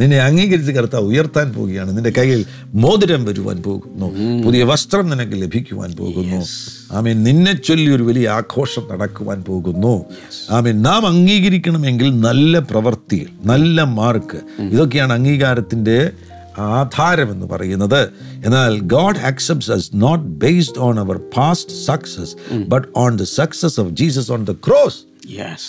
നിന്നെ 0.00 0.18
അംഗീകരിച്ച് 0.18 0.72
കർത്താവ് 0.72 1.04
ഉയർത്താൻ 1.04 1.52
പോവുകയാണ്. 1.52 1.96
നിന്റെ 1.96 2.10
കയ്യിൽ 2.10 2.44
മോതിരം 2.74 3.24
വരുവാൻ 3.24 3.62
പോകുന്നു. 3.62 4.42
പുതിയ 4.42 4.64
വസ്ത്രം 4.64 5.10
നിനക്ക് 5.10 5.42
ലഭിക്കുവാൻ 5.42 5.92
പോകുന്നു. 5.92 6.44
ആമീൻ. 6.92 7.22
നിന്നെ 7.22 7.52
ചൊല്ലി 7.52 7.90
ഒരു 7.90 8.02
വലിയ 8.02 8.28
ആഘോഷം 8.28 8.88
നടക്കുവാൻ 8.92 9.42
പോകുന്നു. 9.42 10.04
ആമീൻ. 10.50 10.82
നാം 10.82 11.06
അംഗീകരിക്കണമെങ്കിൽ 11.06 12.20
നല്ല 12.20 12.58
പ്രവൃത്തി 12.58 13.26
നല്ല 13.44 13.82
മാർക്ക്. 13.82 14.62
ഇതൊക്കെയാണ് 14.62 15.12
അംഗീകാരത്തിന്റെ 15.12 16.10
ആധാരമെന്ന് 16.58 17.46
പറയുന്നത്. 17.46 18.08
എന്നാൽ 18.44 18.80
God 18.80 19.16
accepts 19.16 19.72
us 19.72 19.90
not 19.94 20.24
based 20.24 20.78
on 20.78 21.00
our 21.00 21.16
past 21.36 21.72
success 21.86 22.54
but 22.68 22.88
on 22.96 23.16
the 23.16 23.22
success 23.22 23.80
of 23.80 23.90
Jesus 23.90 24.32
on 24.32 24.44
the 24.44 24.52
cross 24.52 25.00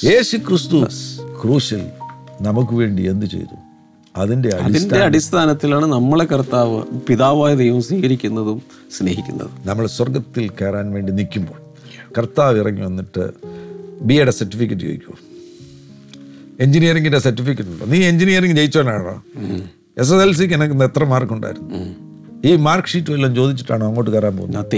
യേശു 0.05 0.37
ക്രിസ്തു 0.37 0.83
ക്രൂശിൽ 1.43 1.81
നമുക്ക് 2.41 2.73
വേണ്ടി 2.73 3.03
എന്ത് 3.03 3.25
ചെയ്തു? 3.25 3.55
അതിന്റെ 4.17 4.49
അതിന്റെ 4.49 4.97
അടിസ്ഥാനത്തിലാണ് 4.97 5.85
നമ്മളെ 5.85 6.25
കർത്താവ് 6.25 6.83
പിതാവായ 7.07 7.55
ദൈവം 7.55 7.81
സ്വീകരിക്കുന്നതും 7.81 8.61
സ്നേഹിക്കുന്നതും. 8.97 9.53
നമ്മൾ 9.65 9.87
സ്വർഗത്തിൽ 9.87 10.49
കയറാൻ 10.49 10.91
വേണ്ടി 10.91 11.11
നിൽക്കുമ്പോൾ 11.11 11.59
കർത്താവ് 12.17 12.59
ഇറങ്ങി 12.59 12.81
വന്നിട്ട് 12.81 13.29
ബി 14.01 14.13
എയുടെ 14.13 14.31
സർട്ടിഫിക്കറ്റ് 14.31 14.81
ചോദിക്കുമോ 14.81 15.17
എഞ്ചിനീയറിംഗിന്റെ 16.59 17.19
സർട്ടിഫിക്കറ്റ് 17.19 17.69
ഉണ്ടോ? 17.69 17.85
നീ 17.85 18.03
എഞ്ചിനീയറിംഗ് 18.03 18.55
ജയിച്ചവനാണോ? 18.55 19.23
എസ് 19.97 20.13
എസ് 20.13 20.23
എൽ 20.23 20.33
സിക്ക് 20.35 20.53
എനിക്ക് 20.53 20.83
എത്ര 20.83 21.03
മാർക്ക് 21.03 21.33
ഉണ്ടായിരുന്നു? 21.33 21.69
ഈ 22.47 22.55
മാർക്ക് 22.55 22.87
ഷീറ്റ് 22.87 23.11
വല്ലതും 23.11 23.35
ചോദിച്ചിട്ടാണോ 23.35 23.87
അങ്ങോട്ട് 23.87 24.11
കയറാൻ 24.11 24.37
പോകുന്നത്? 24.37 24.75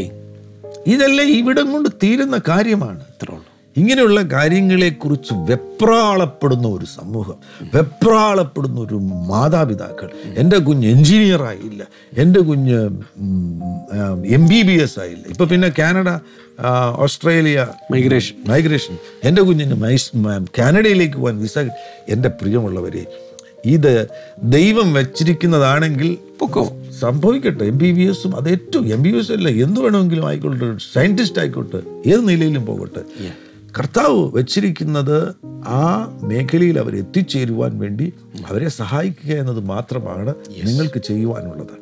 ഇതെല്ലാം 0.88 1.28
ഇവിടം 1.28 1.72
കൊണ്ട് 1.72 1.90
തീരുന്ന 2.04 2.42
കാര്യമാണ്. 2.50 3.00
ഇത്രേ 3.00 3.36
ഉള്ളൂ. 3.36 3.57
ഇങ്ങനെയുള്ള 3.78 4.22
കാര്യങ്ങളെക്കുറിച്ച് 4.22 5.34
വെപ്രാളപ്പെടുന്ന 5.34 6.68
ഒരു 6.68 6.86
സമൂഹം 6.86 7.38
വെപ്രാളപ്പെടുന്ന 7.76 8.80
ഒരു 8.80 8.96
മാതാപിതാക്കൾ. 9.30 10.10
എന്റെ 10.38 10.58
കുഞ്ഞ് 10.58 10.88
എഞ്ചിനീയറായില്ല 10.88 11.84
എന്റെ 12.18 12.40
കുഞ്ഞ് 12.40 12.80
എം 14.38 14.44
ബി 14.48 14.62
ബി 14.62 14.76
എസ് 14.84 15.00
ആയില്ല. 15.00 15.24
ഇപ്പൊ 15.30 15.46
പിന്നെ 15.46 15.70
കാനഡ 15.80 16.10
ഓസ്ട്രേലിയ 16.98 17.68
മൈഗ്രേഷൻ 17.92 18.36
മൈഗ്രേഷൻ. 18.48 18.98
എന്റെ 19.24 19.42
കുഞ്ഞിന് 19.42 19.76
മൈസ് 19.76 20.10
കാനഡയിലേക്ക് 20.60 21.18
പോകാൻ 21.18 21.42
വിസ 21.42 21.58
എന്റെ 22.10 22.30
പ്രിയമുള്ളവരെ 22.30 23.06
ഇത് 23.66 24.08
ദൈവം 24.44 24.94
വെച്ചിരിക്കുന്നതാണെങ്കിൽ 24.94 26.18
പൊക്കോ? 26.40 26.64
സംഭവിക്കട്ടെ. 27.00 27.64
എം 27.64 27.78
ബി 27.78 27.92
ബി 27.92 28.04
എസും 28.10 28.36
അത് 28.36 28.48
ഏറ്റവും 28.50 28.86
എം 28.94 29.02
ബി 29.04 29.10
ബി 29.12 29.18
എസ് 29.18 29.32
അല്ല 29.32 29.50
എന്ത് 29.50 29.80
വേണമെങ്കിലും 29.80 30.28
ആയിക്കോട്ടെ 30.28 30.68
സയന്റിസ്റ്റ് 30.94 31.40
ആയിക്കോട്ടെ 31.40 31.80
ഏത് 32.10 32.30
നിലയിലും 32.30 32.66
പോകട്ടെ. 32.66 33.04
കർത്താവ് 33.78 34.30
വെച്ചിരിക്കുന്നത് 34.34 35.36
ആ 35.68 35.82
മേഖലയിൽ 36.24 36.80
അവർ 36.80 36.98
എത്തിച്ചേരുവാൻ 36.98 37.80
വേണ്ടി 37.80 38.14
അവരെ 38.48 38.70
സഹായിക്കുക 38.70 39.34
എന്നത് 39.34 39.60
മാത്രമാണ് 39.60 40.36
നിങ്ങൾക്ക് 40.64 41.00
ചെയ്യുവാനുള്ളത്. 41.00 41.76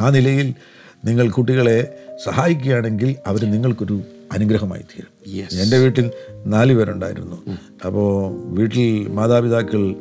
ആ 0.00 0.10
നിലയിൽ 0.10 0.54
നിങ്ങൾ 1.04 1.30
കുട്ടികളെ 1.30 1.98
സഹായിക്കുകയാണെങ്കിൽ 2.24 3.16
അവർ 3.26 3.50
നിങ്ങൾക്കൊരു 3.50 4.02
അനുഗ്രഹമായി 4.32 4.82
തീരും. 4.82 5.12
എന്റെ 5.60 5.78
വീട്ടിൽ 5.78 6.10
നാല് 6.46 6.72
പേരുണ്ടായിരുന്നു. 6.74 7.36
അപ്പോൾ 7.86 8.32
വീട്ടിൽ 8.54 9.08
മാതാപിതാക്കൾ 9.08 9.94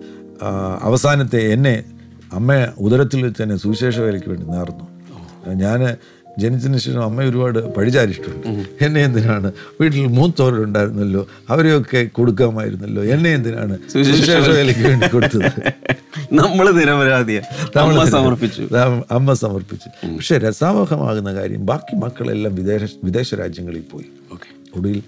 അവസാനത്തെ 0.81 1.51
എന്നെ 1.53 1.83
അമ്മ 2.33 2.67
ഉദരത്തിൽ 2.77 3.23
വെച്ച് 3.23 3.43
തന്നെ 3.43 3.57
സുവിശേഷ 3.57 3.99
വേലയ്ക്ക് 3.99 4.29
വേണ്ടി 4.29 4.45
നേർന്നു. 4.45 4.85
ഞാൻ 5.53 5.95
ജനിച്ചതിന് 6.39 6.77
ശേഷം 6.77 7.03
അമ്മ 7.03 7.23
ഒരുപാട് 7.23 7.73
പഴിചാരിച്ചിട്ടുണ്ട്. 7.73 8.65
എന്നെ 8.81 9.03
എന്തിനാണ്? 9.03 9.51
വീട്ടിൽ 9.81 10.05
മൂത്തവരുണ്ടായിരുന്നല്ലോ. 10.05 11.27
അവരെയൊക്കെ 11.49 12.03
കൊടുക്കാമായിരുന്നല്ലോ. 12.03 13.03
എന്നെ 13.03 13.33
എന്തിനാണ്? 13.33 13.77
വേണ്ടി 14.87 15.07
കൊടുത്തത്? 15.07 15.73
നമ്മൾ 16.33 16.71
നിരപരാധിയ. 16.71 17.41
നമ്മൾ 17.75 18.05
സമർപ്പിച്ചു. 18.05 18.61
അമ്മ- 18.61 19.03
അമ്മ 19.11 19.33
സമർപ്പിച്ചു. 19.33 20.07
പക്ഷെ 20.15 20.37
രസാവഹമാകുന്ന 20.37 21.33
കാര്യം 21.33 21.65
ബാക്കി 21.65 21.95
മക്കളെല്ലാം 21.95 22.55
വിദേശ 22.55 22.89
വിദേശ 23.03 23.33
രാജ്യങ്ങളിൽ 23.33 23.83
പോയി. 23.91 24.05
ഓക്കെ. 24.33 24.79
ഒടുവിൽ 24.79 25.03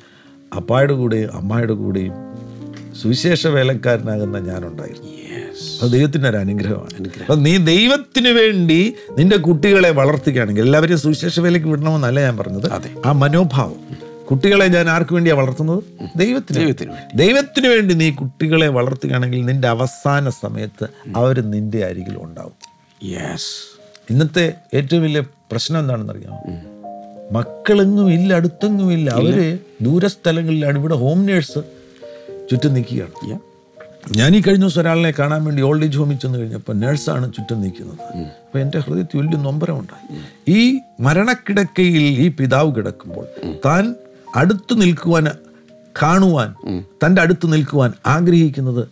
അപ്പായുടെ 0.55 0.93
കൂടെയും 0.93 1.29
അമ്മായുടെ 1.33 1.73
കൂടെയും 1.73 2.13
സുവിശേഷ 3.01 3.47
വേലക്കാരനാകുന്ന 3.47 4.37
ഞാനുണ്ടായിരുന്നു. 4.37 5.28
അത് 5.82 5.91
ദൈവത്തിന്റെ 5.91 6.30
ഒരു 6.30 6.38
അനുഗ്രഹമാണ്. 6.38 7.08
അപ്പം 7.19 7.43
നീ 7.43 7.58
ദൈവത്തിന് 7.58 8.30
വേണ്ടി 8.30 8.93
നിന്റെ 9.17 9.38
കുട്ടികളെ 9.38 9.89
വളർത്തുകയാണെങ്കിൽ 9.89 10.62
എല്ലാവരെയും 10.62 11.00
സുവിശേഷ 11.00 11.39
വേലയ്ക്ക് 11.39 11.67
വിടണമെന്നല്ല 11.67 12.19
ഞാൻ 12.19 12.38
പറഞ്ഞത്. 12.38 12.72
അതെ. 12.72 12.89
ആ 13.06 13.12
മനോഭാവം. 13.12 14.10
കുട്ടികളെ 14.32 14.67
ഞാൻ 14.67 14.89
ആർക്ക് 14.89 15.13
വേണ്ടിയാണ് 15.13 15.41
വളർത്തുന്നത്? 15.41 15.84
ദൈവത്തിന് 16.15 16.60
ദൈവത്തിന് 16.60 16.91
വേണ്ടി. 16.91 17.17
ദൈവത്തിന് 17.17 17.67
വേണ്ടി 17.67 17.93
നീ 17.93 18.12
കുട്ടികളെ 18.12 18.67
വളർത്തുകയാണെങ്കിൽ 18.67 19.45
നിന്റെ 19.45 19.67
അവസാന 19.67 20.30
സമയത്ത് 20.30 20.88
അവർ 21.15 21.41
നിന്റെ 21.41 21.86
അരികിൽ 21.86 22.17
ഉണ്ടാവും. 22.17 22.54
യെസ് 23.06 23.80
ഇന്നത്തെ 24.10 24.54
ഏറ്റവും 24.74 25.04
വലിയ 25.04 25.19
പ്രശ്നം 25.52 25.80
എന്താണെന്ന് 25.80 26.13
അറിയാമോ? 26.13 26.43
മക്കളെങ്ങും 27.32 28.12
ഇല്ല 28.12 28.34
അടുത്തെങ്ങും 28.34 28.93
ഇല്ല. 28.93 29.10
അവർ 29.10 29.60
ദൂരസ്ഥലങ്ങളിലാണ് 29.82 30.80
ഇവിടെ 30.80 30.95
ഹോം 30.95 31.26
നേഴ്സ് 31.26 31.60
ചുറ്റും 32.52 32.74
നിൽക്കുകയാണ്. 32.74 33.39
ഞാൻ 34.07 34.35
ഈ 34.35 34.41
കഴിഞ്ഞ 34.41 34.62
ദിവസം 34.62 34.81
ഒരാളിനെ 34.81 35.12
കാണാൻ 35.19 35.43
വേണ്ടി 35.45 35.62
ഓൾഡ് 35.62 35.83
ഏജ് 35.83 35.97
ഹോമിൽ 35.97 36.17
ചെന്ന് 36.17 36.39
കഴിഞ്ഞപ്പോൾ 36.39 36.73
നേഴ്സാണ് 36.73 37.33
ചുറ്റും 37.33 37.62
നിൽക്കുന്നത്. 37.62 37.99
അപ്പോൾ 38.17 38.59
എന്റെ 38.59 38.79
ഹൃദയത്തിൽ 38.79 39.17
വലിയ 39.17 39.38
നൊമ്പരമുണ്ടായി 39.38 40.19
ഈ 40.57 40.79
മരണക്കിടക്കയിൽ 40.99 41.97
ഈ 41.97 42.27
പിതാവ് 42.27 42.75
കിടക്കുമ്പോൾ 42.75 43.25
താൻ 43.65 43.95
അടുത്ത് 44.35 44.81
നിൽക്കുവാൻ 44.81 45.27
കാണുവാൻ 46.01 46.55
തന്റെ 47.03 47.21
അടുത്ത് 47.21 47.53
നിൽക്കുവാൻ 47.53 47.93
ആഗ്രഹിക്കുന്നത് 48.05 48.88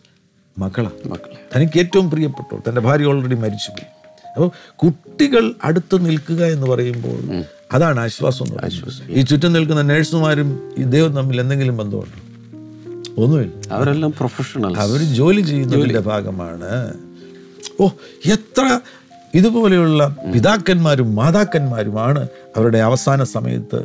മക്കളാണ് 0.59 1.09
മക്കളെ. 1.11 1.37
തനിക്ക് 1.55 1.79
ഏറ്റവും 1.79 2.11
പ്രിയപ്പെട്ടു 2.11 2.55
തന്റെ 2.69 2.81
ഭാര്യ 2.81 3.05
ഓൾറെഡി 3.05 3.35
മരിച്ചുപോയി. 3.35 3.89
അപ്പോൾ 4.35 4.51
കുട്ടികൾ 4.75 5.53
അടുത്ത് 5.63 6.05
നിൽക്കുക 6.05 6.45
എന്ന് 6.45 6.67
പറയുമ്പോൾ 6.67 7.43
അതാണ് 7.73 7.99
ആശ്വാസം 7.99 8.45
എന്ന് 8.45 8.57
പറയുന്നത്. 8.57 8.93
ഈ 9.09 9.21
ചുറ്റും 9.21 9.53
നിൽക്കുന്ന 9.53 9.81
നേഴ്സുമാരും 9.81 10.73
ഈ 10.77 10.83
ദൈവം 10.83 11.15
തമ്മിൽ 11.15 11.41
എന്തെങ്കിലും 11.41 11.77
ബന്ധമുണ്ടോ? 11.77 12.19
ഒന്നുമില്ല. 13.17 13.53
അവരെല്ലാം 13.71 14.11
പ്രൊഫഷണൽ 14.11 14.77
അവർ 14.77 14.99
ജോലി 15.19 15.41
ചെയ്യുന്നതിന്റെ 15.41 15.99
ഭാഗമാണ്. 15.99 16.71
ഓ 17.79 17.87
എത്ര 18.25 18.79
ഇതുപോലെയുള്ള 19.35 20.15
പിതാക്കന്മാരും 20.33 21.15
മാതാക്കന്മാരുമാണ് 21.15 22.27
അവരുടെ 22.57 22.77
അവസാന 22.77 23.23
സമയത്ത് 23.23 23.79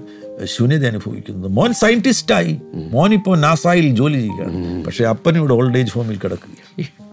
ശൂന്യത 0.45 0.87
അനുഭവിക്കുന്നത്. 0.87 1.51
മോൻ 1.51 1.73
സയന്റിസ്റ്റായി 1.73 2.53
മോൻ 2.93 3.13
ഇപ്പോൾ 3.13 3.39
നാസായിൽ 3.39 3.97
ജോലി 3.97 4.19
ചെയ്യുകയാണ്. 4.19 4.85
പക്ഷേ 4.85 5.05
അപ്പനിവിടെ 5.05 5.55
ഓൾഡ് 5.55 5.79
ഏജ് 5.79 5.93
ഹോമിൽ 5.93 6.19
കിടക്കുകയാണ്. 6.19 7.12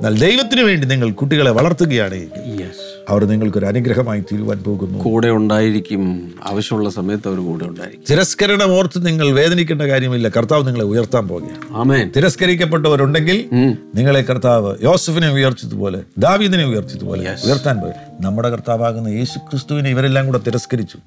എന്നാൽ 0.00 0.18
ദൈവത്തിന് 0.18 0.60
വേണ്ടി 0.60 0.86
നിങ്ങൾ 0.86 1.10
കുട്ടികളെ 1.10 1.50
വളർത്തുകയാണെങ്കിൽ 1.50 2.64
അവർ 3.08 3.24
നിങ്ങൾക്കൊരു 3.24 3.66
അനുഗ്രഹമായി 3.66 4.20
തീരുവാൻ 4.20 4.58
പോകുന്നു. 4.58 4.98
കൂടെ 5.04 5.28
ഉണ്ടായിരിക്കും. 5.28 6.32
ആവശ്യമുള്ള 6.46 6.90
സമയത്ത് 6.90 7.28
അവർ 7.28 7.38
കൂടെ 7.38 7.64
ഉണ്ടായിരിക്കും. 7.64 8.04
തിരസ്കരണം 8.10 8.72
ഓർത്ത് 8.72 9.06
നിങ്ങൾ 9.06 9.32
വേദനിക്കേണ്ട 9.32 9.82
കാര്യമില്ല. 9.82 10.28
കർത്താവ് 10.28 10.66
നിങ്ങളെ 10.66 10.84
ഉയർത്താൻ 10.84 11.28
പോകുകയാണ്. 11.28 12.10
തിരസ്കരിക്കപ്പെട്ടവരുണ്ടെങ്കിൽ 12.16 13.48
നിങ്ങളെ 13.94 14.22
കർത്താവ് 14.22 14.76
യോസഫിനെ 14.82 15.30
ഉയർത്തിയതുപോലെ 15.30 16.02
ദാവീദിനെ 16.18 16.64
ഉയർത്തിയതുപോലെ 16.64 17.36
ഉയർത്താൻ 17.44 17.80
പോയി 17.80 17.92
നമ്മുടെ 18.20 18.50
കർത്താവാകുന്ന 18.50 19.08
യേശു 19.08 19.38
ക്രിസ്തുവിനെ 19.38 19.90
ഇവരെല്ലാം 19.90 20.26
കൂടെ 20.26 20.38
തിരസ്കരിച്ചു. 20.38 20.98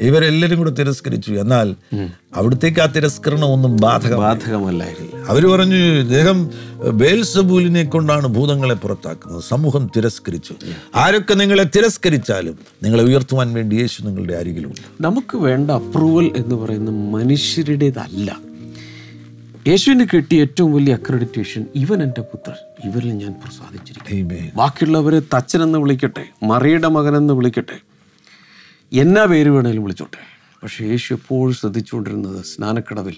ഇവരെല്ലാവരും 0.00 0.58
കൂടെ 0.58 0.70
തിരസ്കരിച്ചു. 0.70 1.32
എന്നാൽ 1.32 1.74
അവിടത്തേക്ക് 2.34 2.80
ആ 2.80 2.86
തിരസ്കരണം 2.86 3.44
ഒന്നും 3.44 3.76
ബാധകം 3.76 4.18
ബാധകമല്ലായിരുന്നു. 4.18 5.26
അവർ 5.28 5.46
പറഞ്ഞു 5.46 5.74
ഇദ്ദേഹം 5.74 6.50
ബേൽസബൂലിനെ 6.92 7.84
കൊണ്ടാണ് 7.84 8.26
ഭൂതങ്ങളെ 8.26 8.74
പുറത്താക്കുന്നത്. 8.74 9.42
സമൂഹം 9.48 9.90
തിരസ്കരിച്ചു. 9.96 10.54
ആരൊക്കെ 10.94 11.34
നിങ്ങളെ 11.34 11.64
തിരസ്കരിച്ചാലും 11.76 12.58
നിങ്ങളെ 12.82 13.04
ഉയർത്തുവാൻ 13.04 13.52
വേണ്ടി 13.52 13.76
യേശു 13.76 14.02
നിങ്ങളുടെ 14.02 14.34
അരികിലുണ്ട്. 14.34 14.80
നമുക്ക് 15.00 15.36
വേണ്ട 15.36 15.70
അപ്രൂവൽ 15.70 16.32
എന്ന് 16.36 16.54
പറയുന്ന 16.54 16.90
മനുഷ്യരുടേതല്ല. 16.90 18.38
യേശുവിന് 19.68 20.06
കിട്ടിയ 20.14 20.40
ഏറ്റവും 20.40 20.72
വലിയ 20.72 20.94
അക്രഡിറ്റേഷൻ 20.94 21.66
ഇവൻ 21.74 22.02
എന്റെ 22.02 22.20
പുത്രൻ. 22.20 22.90
ഇവരിൽ 22.90 23.10
ഞാൻ 23.12 23.34
പ്രസാദിച്ചിരിക്കും. 23.44 24.50
ബാക്കിയുള്ളവരെ 24.56 25.20
തച്ചനെന്ന് 25.20 25.78
വിളിക്കട്ടെ 25.78 26.24
മറിയുടെ 26.42 26.88
മകനെന്ന് 26.88 27.34
വിളിക്കട്ടെ. 27.34 27.95
എന്നാ 28.92 29.24
പേര് 29.24 29.48
വേണേലും 29.48 29.82
വിളിച്ചോട്ടെ. 29.82 30.18
പക്ഷെ 30.62 30.84
യേശു 30.84 31.14
എപ്പോഴും 31.14 31.54
ശ്രദ്ധിച്ചുകൊണ്ടിരുന്നത് 31.54 32.44
സ്നാനക്കടവിൽ 32.44 33.16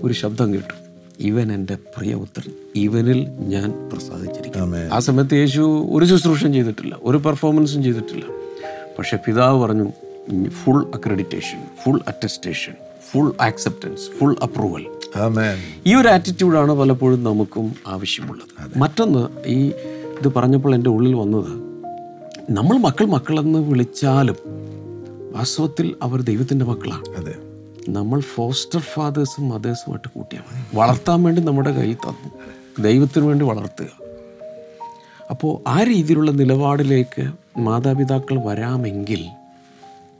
ഒരു 0.00 0.12
ശബ്ദം 0.12 0.54
കേട്ടു. 0.54 0.74
ഇവൻ 1.20 1.52
എന്റെ 1.52 1.78
പ്രിയപുത്രൻ 1.96 2.52
ഇവനിൽ 2.74 3.26
ഞാൻ 3.28 3.90
പ്രസാദിച്ചിരിക്കും 3.92 4.92
ആ 4.92 4.98
സമയത്ത് 4.98 5.34
യേശു 5.34 5.88
ഒരു 5.92 6.04
ശുശ്രൂഷയും 6.04 6.52
ചെയ്തിട്ടില്ല 6.52 6.96
ഒരു 7.02 7.16
പെർഫോമൻസും 7.16 7.82
ചെയ്തിട്ടില്ല. 7.82 8.24
പക്ഷെ 8.98 9.16
പിതാവ് 9.16 9.60
പറഞ്ഞു 9.60 9.92
full 10.48 10.90
accreditation 10.94 11.64
full 11.84 12.00
attestation 12.08 12.72
full 13.12 13.32
acceptance 13.40 14.18
full 14.18 14.36
approval. 14.42 14.86
ഈ 15.86 15.94
ഒരു 15.94 16.08
ആറ്റിറ്റ്യൂഡാണ് 16.08 16.72
പലപ്പോഴും 16.72 17.24
നമുക്കും 17.24 17.74
ആവശ്യമുള്ളത്. 17.86 18.78
മറ്റൊന്ന് 18.78 19.48
ഈ 19.48 19.66
ഇത് 20.20 20.32
പറഞ്ഞപ്പോൾ 20.36 20.74
എന്റെ 20.74 20.90
ഉള്ളിൽ 20.90 21.14
വന്നത് 21.14 21.65
നമ്മൾ 22.50 22.78
മക്കൾ 22.78 23.04
മക്കളെന്ന് 23.04 23.58
വിളിച്ചാലും 23.58 24.36
വാസ്തവത്തിൽ 25.32 25.96
അവർ 26.02 26.22
ദൈവത്തിന്റെ 26.22 26.64
മക്കളാണ്. 26.64 27.16
അതെ. 27.16 27.34
നമ്മൾ 27.88 28.20
ഫോസ്റ്റർ 28.20 28.80
ഫാദേഴ്സും 28.80 29.48
മദേഴ്സുമായിട്ട് 29.48 30.08
കൂട്ടിയാൽ 30.08 30.42
മതി. 30.42 30.76
വളർത്താൻ 30.76 31.22
വേണ്ടി 31.22 31.42
നമ്മുടെ 31.42 31.70
കയ്യിൽ 31.70 31.94
തന്നു. 31.94 32.30
ദൈവത്തിന് 32.82 33.26
വേണ്ടി 33.26 33.44
വളർത്തുക. 33.44 33.88
അപ്പോൾ 35.30 35.68
ആ 35.68 35.82
രീതിയിലുള്ള 35.82 36.30
നിലപാടിലേക്ക് 36.30 37.30
മാതാപിതാക്കൾ 37.58 38.46
വരാമെങ്കിൽ 38.46 39.24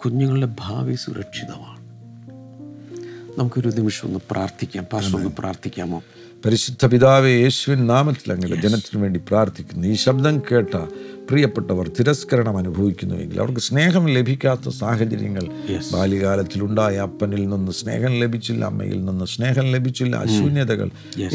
കുഞ്ഞുങ്ങളുടെ 0.04 0.54
ഭാവി 0.60 0.94
സുരക്ഷിതമാണ്. 0.94 1.76
നമുക്കൊരു 3.40 3.68
നിമിഷം 3.68 4.08
ഒന്ന് 4.08 4.20
പ്രാർത്ഥിക്കാം. 4.30 4.86
പാസ്റ്റർ 4.92 5.16
ഒന്ന് 5.16 5.30
പ്രാർത്ഥിക്കാമോ? 5.38 6.02
പരിശുദ്ധ 6.44 6.86
പിതാവെ 6.86 7.30
യേശുവിൻ 7.30 7.86
നാമത്തിൽ 7.86 8.32
അങ്ങയുടെ 8.32 8.60
ജനത്തിനു 8.60 9.02
വേണ്ടി 9.02 9.20
പ്രാർത്ഥിക്കുന്നു. 9.28 9.88
ഈ 9.88 9.94
ശബ്ദം 9.94 10.38
കേട്ട 10.38 10.76
പ്രിയപ്പെട്ടവർ 11.28 11.86
തിരസ്കരണം 11.98 12.56
അനുഭവിക്കുന്നുവെങ്കിൽ 12.56 13.38
അവർക്ക് 13.40 13.62
സ്നേഹം 13.66 14.04
ലഭിക്കാത്ത 14.16 14.68
സാഹചര്യങ്ങൾ 14.78 15.44
ബാല്യകാലത്തിലുണ്ടായ 15.92 16.96
അപ്പനിൽ 17.06 17.42
നിന്ന് 17.48 17.72
സ്നേഹം 17.72 18.12
ലഭിച്ചില്ല 18.22 18.64
അമ്മയിൽ 18.64 18.98
നിന്ന് 19.04 19.26
സ്നേഹം 19.26 19.66
ലഭിച്ചില്ല 19.72 20.14
അശൂന്യതകൾ 20.24 20.88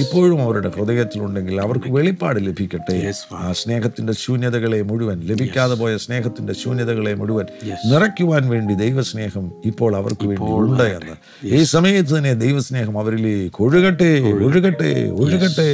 ഇപ്പോഴും 0.04 0.40
അവരുടെ 0.42 0.70
ഹൃദയത്തിലുണ്ടെങ്കിൽ 0.76 1.58
അവർക്ക് 1.62 1.90
വെളിപ്പാട് 1.92 2.40
ലഭിക്കട്ടെ. 2.48 2.98
ആ 3.40 3.52
സ്നേഹത്തിന്റെ 3.62 4.14
ശൂന്യതകളെ 4.22 4.82
മുഴുവൻ 4.84 5.20
ലഭിക്കാതെ 5.32 5.76
പോയ 5.76 5.94
സ്നേഹത്തിന്റെ 5.98 6.56
ശൂന്യതകളെ 6.62 7.14
മുഴുവൻ 7.16 7.48
നിറയ്ക്കുവാൻ 7.92 8.44
വേണ്ടി 8.50 8.74
ദൈവസ്നേഹം 8.84 9.46
ഇപ്പോൾ 9.66 9.92
അവർക്ക് 9.96 10.26
വേണ്ടി 10.32 10.52
ഉണ്ട് 10.60 10.86
എന്ന് 10.92 11.16
ഈ 11.54 11.64
സമയത്ത് 11.74 12.12
തന്നെ 12.18 12.34
ദൈവസ്നേഹം 12.44 12.96
അവരിലേക്ക് 13.00 13.62
ഒഴുകട്ടെ 13.64 14.12
ഒഴുകട്ടെ. 14.42 14.92
ഒഴുകട്ടെ 15.22 15.70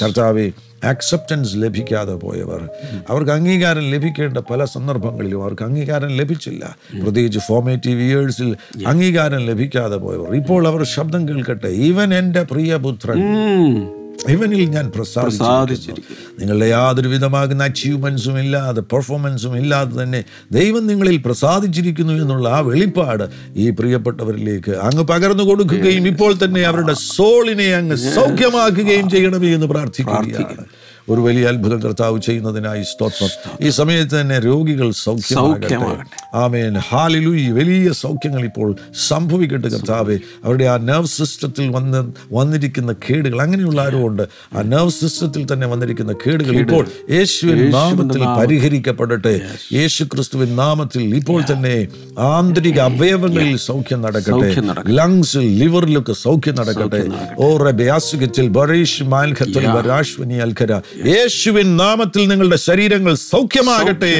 കർത്താവെ 0.00 0.46
ആക്സെപ്റ്റൻസ് 0.84 1.52
ലഭിക്കാതെ 1.56 2.14
പോയവർ. 2.14 2.68
അവർക്ക് 3.10 3.30
അംഗീകാരം 3.30 3.90
ലഭിക്കേണ്ട 3.90 4.38
പല 4.38 4.64
സന്ദർഭങ്ങളിലും 4.64 5.42
അവർക്ക് 5.42 5.62
അംഗീകാരം 5.62 6.08
ലഭിച്ചില്ല. 6.08 6.76
പ്രത്യേകിച്ച് 7.02 7.38
ഫോമേറ്റീവ് 7.38 8.00
ഇയേഴ്സിൽ 8.00 8.56
അംഗീകാരം 8.86 9.38
ലഭിക്കാതെ 9.38 9.96
പോയവർ. 9.96 10.34
ഇപ്പോൾ 10.34 10.68
അവർ 10.68 10.84
ശബ്ദം 10.84 11.28
കേൾക്കട്ടെ. 11.28 11.68
ഈവൻ 11.68 12.14
എന്റെ 12.14 12.42
പ്രിയപുത്രൻ 12.42 13.20
ഇവനിൽ 14.32 14.62
ഞാൻ 14.76 14.86
പ്രസാദിച്ചിരിക്കുന്നു. 14.90 16.02
നിങ്ങളുടെ 16.40 16.66
യാതൊരു 16.66 17.08
വിധമാകുന്ന 17.08 17.62
അച്ചീവ്മെൻസും 17.64 18.38
ഇല്ലാതെ 18.38 18.80
പെർഫോമൻസും 18.92 19.56
ഇല്ലാതെ 19.56 20.02
തന്നെ 20.02 20.20
ദൈവം 20.58 20.86
നിങ്ങളിൽ 20.86 21.16
പ്രസാദിച്ചിരിക്കുന്നു 21.26 22.12
എന്നുള്ള 22.12 22.48
ആ 22.48 22.60
വെളിപ്പാട് 22.60 23.24
ഈ 23.56 23.70
പ്രിയപ്പെട്ടവരിലേക്ക് 23.70 24.70
അങ്ങ് 24.70 25.04
പകർന്നു 25.12 25.42
കൊടുക്കുകയും 25.42 26.06
ഇപ്പോൾ 26.12 26.34
തന്നെ 26.44 26.62
അവരുടെ 26.62 26.92
സോളിനെ 26.92 27.68
അങ്ങ് 27.74 27.96
സൗഖ്യമാക്കുകയും 27.96 29.10
ചെയ്യണമേ 29.10 29.52
എന്ന് 29.52 29.66
പ്രാർത്ഥിക്കുകയാണ്. 29.66 30.66
ഒരു 31.08 31.20
വലിയ 31.20 31.46
അത്ഭുതം 31.46 31.82
കർത്താവ് 31.82 32.20
ചെയ്യുന്നതിനായി 32.20 32.82
സ്തോത്രം. 32.82 33.28
ഈ 33.66 33.70
സമയത്ത് 33.70 34.20
തന്നെ 34.20 34.38
രോഗികൾ 34.38 34.90
സൗഖ്യമാകട്ടെ. 34.90 35.78
ആമേൻ. 36.34 36.74
ഹാലിലൂയി. 36.78 37.50
വലിയ 37.50 37.92
സൗഖ്യങ്ങൾ 37.92 38.44
ഇപ്പോൾ 38.44 38.76
സംഭവിക്കട്ടെ 39.08 39.68
കർത്താവെ. 39.68 40.18
അവരുടെ 40.44 40.64
ആ 40.64 40.76
നെർവ് 40.76 41.06
സിസ്റ്റത്തിൽ 41.06 41.68
വന്ന് 41.68 42.12
വന്നിരിക്കുന്ന 42.32 42.92
കേടുകൾ 42.92 43.42
അങ്ങനെയുള്ള 43.42 43.82
ആരുമുണ്ട് 43.82 44.22
ആ 44.54 44.62
നെർവ് 44.62 44.90
സിസ്റ്റത്തിൽ 44.90 45.46
തന്നെ 45.52 45.66
വന്നിരിക്കുന്ന 45.66 46.12
കേടുകൾ 46.12 46.56
ഇപ്പോൾ 46.56 46.86
യേശുവിൻ 47.10 47.70
നാമത്തിൽ 47.70 48.22
പരിഹരിക്കപ്പെടട്ടെ. 48.38 49.40
യേശു 49.72 50.04
ക്രിസ്തുവിൻ 50.04 50.56
നാമത്തിൽ 50.56 51.16
ഇപ്പോൾ 51.16 51.42
തന്നെ 51.42 51.88
ആന്തരിക 52.18 52.80
അവയവങ്ങളിൽ 52.80 53.56
സൗഖ്യം 53.56 54.02
നടക്കട്ടെ. 54.02 54.56
ലങ്സിൽ 54.88 55.58
ലിവറിലൊക്കെ 55.58 56.12
സൗഖ്യം 56.12 56.54
നടക്കട്ടെ. 56.54 57.02
ഓ 57.38 57.56
റബെ 57.56 57.84
അസുഖത്തിൽ 57.84 58.48
ബറീഷ് 58.48 59.02
മാൽഖത്തിൽ 59.02 59.66
വരാശ്വനി 59.66 60.34
അൽഖര. 60.34 60.80
യേശുവിൻ 61.04 61.76
നാമത്തിൽ 61.76 62.28
നിങ്ങളുടെ 62.28 62.56
ശരീരങ്ങൾ 62.56 63.14
സൗഖ്യമാകട്ടെ. 63.14 64.12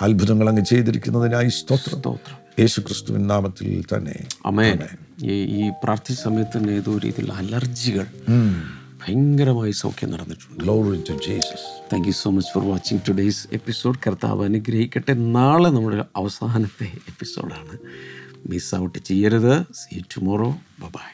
അത്ഭുതങ്ങൾ 0.00 0.48
അങ്ങ് 0.48 0.64
ചെയ്തിരിക്കുന്നതിനായി 0.64 1.48
സ്തോത്രം. 1.48 2.14
യേശു 2.60 2.80
ക്രിസ്തുവിൻ 2.80 3.26
നാമത്തിൽ 3.26 3.84
തന്നെ. 3.94 4.24
അമേൻ 4.46 4.78
ഈ 5.24 5.70
പ്രാർത്ഥി 5.84 6.14
സമയത്ത് 6.14 6.58
തന്നെ 6.58 6.72
ഏതോ 6.72 6.92
രീതിയിലുള്ള 6.98 7.32
അലർജികൾ 7.32 8.06
ഭയങ്കരമായി 9.02 9.70
സൗഖ്യം 9.70 10.10
നടന്നിട്ടുണ്ട്. 10.10 10.64
Thank 11.92 12.06
you 12.06 12.12
so 12.12 12.30
much 12.30 12.52
for 12.54 12.64
watching 12.64 12.98
today's 13.08 13.46
episode 13.52 13.98
കർത്താവ് 14.06 14.44
അനുഗ്രഹിക്കട്ടെ. 14.44 15.12
നാളെ 15.12 15.68
നമ്മുടെ 15.68 16.04
അവസാനത്തെ 16.16 16.84
എപ്പിസോഡാണ് 16.84 17.78
മിസ് 18.46 18.74
ഔട്ട് 18.74 18.98
ചെയ്യരുത്. 18.98 19.62
See 19.62 20.00
tomorrow 20.00 20.56
bye 20.82 21.10